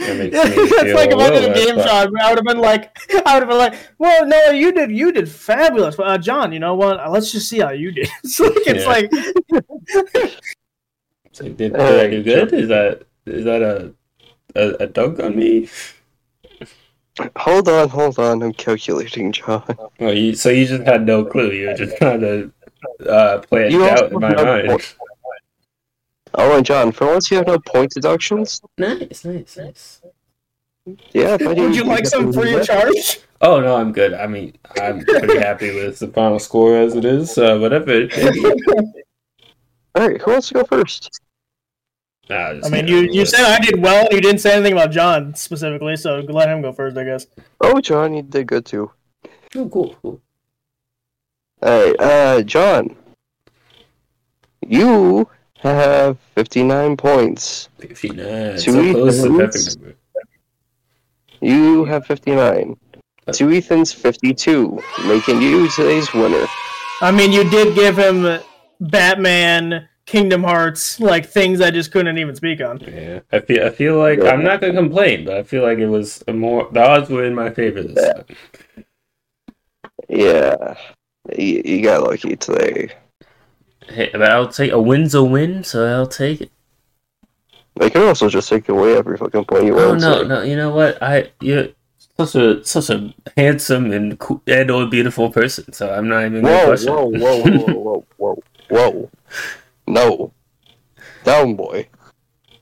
[0.00, 1.84] that makes yeah, me it's like if I did a game bad.
[1.88, 2.96] shot, I would have been like,
[3.26, 6.52] I would have been like, well, no, you did, you did fabulous, but uh, John,
[6.52, 7.00] you know what?
[7.00, 8.08] Uh, Let's just see how you did.
[8.22, 8.90] It's like, it's Yeah.
[8.90, 9.10] like,
[11.26, 12.52] It's like, did, did I do good?
[12.52, 13.94] Is that is that a
[14.54, 15.68] a, a dunk on me?
[17.36, 18.42] Hold on, hold on.
[18.42, 19.62] I'm calculating, John.
[20.00, 21.52] Well, you so you just had no clue.
[21.52, 22.52] You were just trying to
[23.08, 24.68] uh, play it You out in my mind.
[24.68, 24.96] point-
[26.34, 26.90] All right, John.
[26.90, 28.60] For once, you have no point deductions.
[28.78, 30.00] Nice, nice, nice.
[31.12, 31.32] Yeah.
[31.32, 33.20] would didn't- you like some free of charge?
[33.40, 34.14] Oh no, I'm good.
[34.14, 37.36] I mean, I'm pretty happy with the final score as it is.
[37.38, 37.92] Uh, whatever.
[37.92, 39.02] it may be.
[39.94, 40.20] All right.
[40.20, 41.20] Who wants to go first?
[42.30, 44.90] Nah, I mean, you, you said I did well, and you didn't say anything about
[44.90, 47.26] John specifically, so let him go first, I guess.
[47.60, 48.90] Oh, John, you did good too.
[49.56, 50.20] Oh, cool, cool.
[51.62, 52.96] All right, uh, John.
[54.66, 57.68] You have 59 points.
[57.78, 58.58] Fifty-nine.
[58.58, 59.76] Two So close to Ethan's.
[59.76, 59.96] perfect number.
[61.40, 62.76] You have 59.
[63.32, 66.46] To Ethan's 52, making you today's winner.
[67.02, 68.40] I mean, you did give him
[68.80, 72.78] Batman, Kingdom Hearts, like things I just couldn't even speak on.
[72.80, 73.64] Yeah, I feel.
[73.66, 76.68] I feel like I'm not gonna complain, but I feel like it was a more.
[76.72, 78.24] The odds were in my favor this time.
[80.08, 80.76] Yeah,
[81.36, 82.90] you, you got lucky today.
[83.88, 86.50] Hey, but I'll take a win's a win, so I'll take it.
[87.76, 90.00] They can also just take away every fucking point you Oh want.
[90.02, 91.02] no, so- no, you know what?
[91.02, 91.68] I you're
[92.18, 96.42] such a such a handsome and cool, and or beautiful person, so I'm not even
[96.42, 99.10] gonna Whoa, whoa, whoa, whoa, whoa, whoa, whoa.
[99.86, 100.32] No.
[101.24, 101.88] Down, boy.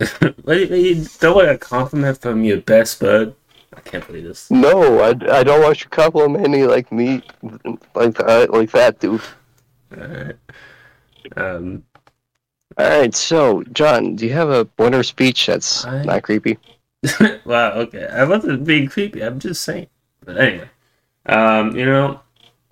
[0.45, 3.37] Wait, wait, don't want a compliment from your best bud.
[3.73, 4.51] I can't believe this.
[4.51, 7.23] No, I, I don't want you complimenting like me,
[7.95, 9.21] like that, like that, dude.
[9.97, 10.37] Alright.
[11.37, 11.85] Um,
[12.77, 16.59] All right, so John, do you have a winner speech that's I- not creepy?
[17.45, 18.07] wow, okay.
[18.07, 19.23] I wasn't being creepy.
[19.23, 19.87] I'm just saying.
[20.25, 20.69] But anyway,
[21.27, 22.21] um, you know,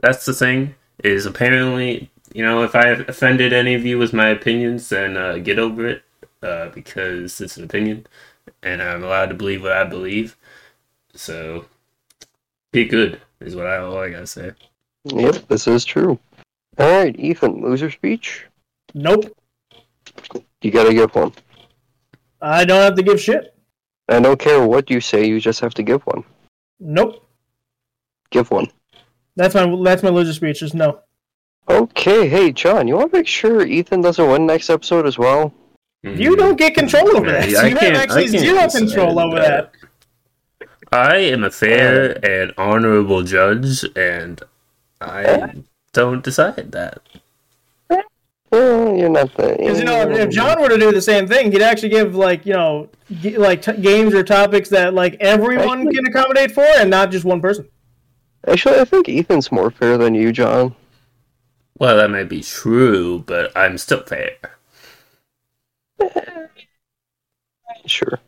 [0.01, 0.75] that's the thing.
[1.05, 5.39] Is apparently, you know, if I offended any of you with my opinions, then uh,
[5.39, 6.03] get over it,
[6.43, 8.07] uh, because it's an opinion,
[8.63, 10.37] and I'm allowed to believe what I believe.
[11.15, 11.65] So,
[12.73, 14.53] be good is what I all I gotta say.
[15.05, 16.19] Yep, this is true.
[16.79, 18.47] All right, Ethan, loser speech.
[18.95, 19.37] Nope,
[20.63, 21.33] You gotta give one.
[22.41, 23.55] I don't have to give shit.
[24.09, 26.25] I don't care what you say, you just have to give one.
[26.81, 27.27] Nope,
[28.31, 28.69] Give one.
[29.37, 30.61] that's my that's my loser speech.
[30.61, 31.01] Just no.
[31.71, 35.55] Okay, hey John, you want to make sure Ethan doesn't win next episode as well?
[36.03, 36.35] You mm-hmm.
[36.35, 37.49] don't get control over that.
[37.49, 39.73] Yeah, you can't- have actually zero control over that.
[40.59, 40.69] that.
[40.93, 44.43] I am a fair uh, and honorable judge, and
[45.01, 45.53] I uh,
[45.93, 47.03] don't decide that.
[48.51, 49.55] Well, you're not the.
[49.57, 52.17] Because you know, if, if John were to do the same thing, he'd actually give
[52.17, 52.89] like you know,
[53.21, 57.13] g- like t- games or topics that like everyone Actually- can accommodate for, and not
[57.13, 57.69] just one person.
[58.49, 60.75] Actually, I think Ethan's more fair than you, John.
[61.81, 64.37] Well, that may be true, but I'm still fair.
[67.87, 68.21] Sure.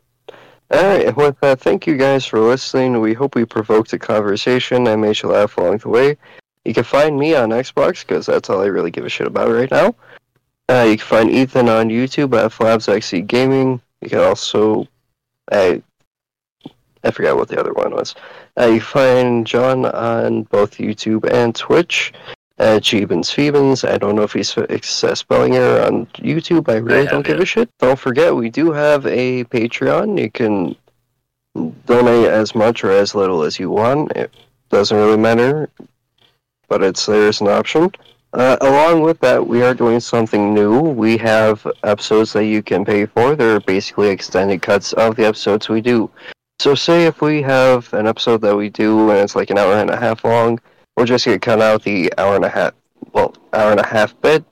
[0.73, 2.99] Alright, with that, thank you guys for listening.
[3.01, 6.17] We hope we provoked a conversation and made you laugh along the way.
[6.65, 9.51] You can find me on Xbox, because that's all I really give a shit about
[9.51, 9.95] right now.
[10.71, 13.79] Uh, you can find Ethan on YouTube at FlabsXC Gaming.
[14.01, 14.89] You can also.
[15.53, 15.83] I,
[17.05, 18.15] I forgot what the other one was.
[18.59, 22.15] Uh, you find John on both YouTube and Twitch
[22.81, 23.89] Jeebens Phoebens.
[23.89, 26.69] I don't know if he's a spelling error on YouTube.
[26.69, 27.43] I really have don't give it.
[27.43, 27.69] a shit.
[27.79, 30.19] Don't forget, we do have a Patreon.
[30.21, 30.77] You can
[31.87, 34.13] donate as much or as little as you want.
[34.13, 34.33] It
[34.71, 35.69] doesn't really matter.
[36.69, 37.91] but it's there as an option.
[38.33, 40.81] Uh, along with that, we are doing something new.
[40.81, 43.37] We have episodes that you can pay for.
[43.37, 46.11] They're basically extended cuts of the episodes we do.
[46.59, 49.75] So, say if we have an episode that we do and it's like an hour
[49.75, 50.61] and a half long,
[50.97, 52.74] we'll just gonna cut out the hour and a half,
[53.12, 54.45] well, hour and a half bit,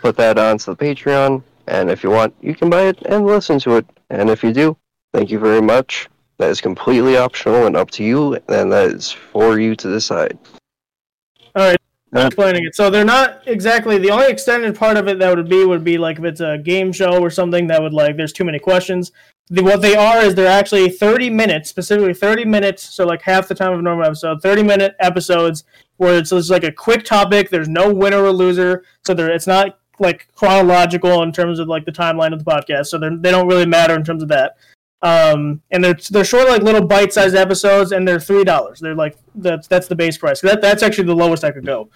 [0.00, 3.58] put that onto the Patreon, and if you want, you can buy it and listen
[3.60, 3.86] to it.
[4.10, 4.76] And if you do,
[5.12, 6.08] thank you very much.
[6.38, 10.38] That is completely optional and up to you, and that is for you to decide.
[11.54, 11.78] All right.
[12.16, 12.74] Uh, explaining it.
[12.74, 15.98] So they're not exactly the only extended part of it that would be would be
[15.98, 19.12] like if it's a game show or something that would like there's too many questions.
[19.50, 23.48] The, what they are is they're actually 30 minutes, specifically 30 minutes, so like half
[23.48, 25.64] the time of a normal episode, 30 minute episodes
[25.96, 27.50] where it's just like a quick topic.
[27.50, 31.84] There's no winner or loser, so there it's not like chronological in terms of like
[31.84, 32.86] the timeline of the podcast.
[32.86, 34.56] So they don't really matter in terms of that.
[35.02, 38.80] Um, and they're they're short like little bite sized episodes, and they're three dollars.
[38.80, 40.40] They're like that's that's the base price.
[40.40, 41.90] That that's actually the lowest I could go.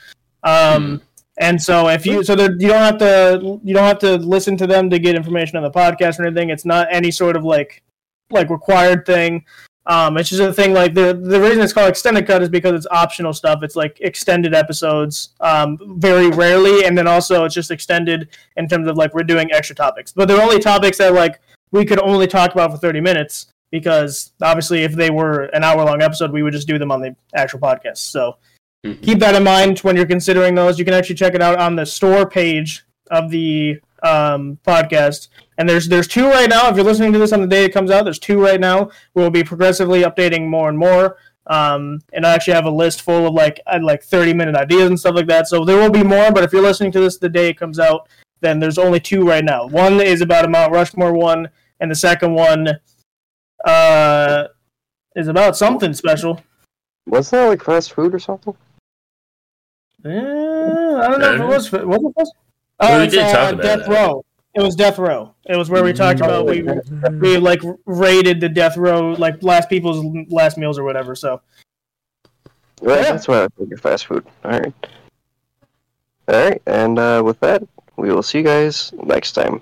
[0.44, 1.00] Um,
[1.38, 4.66] and so if you so you don't have to you don't have to listen to
[4.66, 6.50] them to get information on the podcast or anything.
[6.50, 7.82] It's not any sort of like
[8.30, 9.44] like required thing.
[9.84, 12.72] Um, it's just a thing like the the reason it's called extended cut is because
[12.72, 13.62] it's optional stuff.
[13.62, 18.86] It's like extended episodes, um, very rarely, and then also it's just extended in terms
[18.86, 20.12] of like we're doing extra topics.
[20.12, 21.40] But they're only topics that like
[21.72, 25.84] we could only talk about for thirty minutes because obviously if they were an hour
[25.84, 27.98] long episode, we would just do them on the actual podcast.
[27.98, 28.36] So
[28.84, 29.02] Mhm.
[29.02, 30.78] keep that in mind when you're considering those.
[30.78, 35.28] You can actually check it out on the store page of the um, podcast.
[35.58, 36.68] And there's there's two right now.
[36.68, 38.90] If you're listening to this on the day it comes out, there's two right now.
[39.14, 41.18] We'll be progressively updating more and more.
[41.46, 44.88] Um, and I actually have a list full of like uh, like 30 minute ideas
[44.88, 45.46] and stuff like that.
[45.46, 46.32] So there will be more.
[46.32, 48.08] But if you're listening to this the day it comes out,
[48.40, 49.66] then there's only two right now.
[49.68, 52.68] One is about a Mount Rushmore one, and the second one
[53.64, 54.44] uh,
[55.14, 56.42] is about something special.
[57.06, 58.56] wasn't that like fast food or something?
[60.04, 61.72] I don't know if it was.
[61.72, 61.86] Was it?
[61.86, 62.12] Was?
[62.16, 62.32] Well,
[62.80, 63.88] Oh, we did uh, talk about Death that.
[63.88, 64.24] Row.
[64.54, 65.34] It was Death Row.
[65.46, 66.62] It was where we talked about we
[67.20, 71.14] we like raided the Death Row like last people's last meals or whatever.
[71.14, 71.40] So
[72.80, 73.12] Right, Yeah.
[73.12, 74.26] that's why I think of fast food.
[74.44, 74.74] Alright.
[76.28, 77.62] Alright, and uh, with that,
[77.96, 79.60] we will see you guys next time.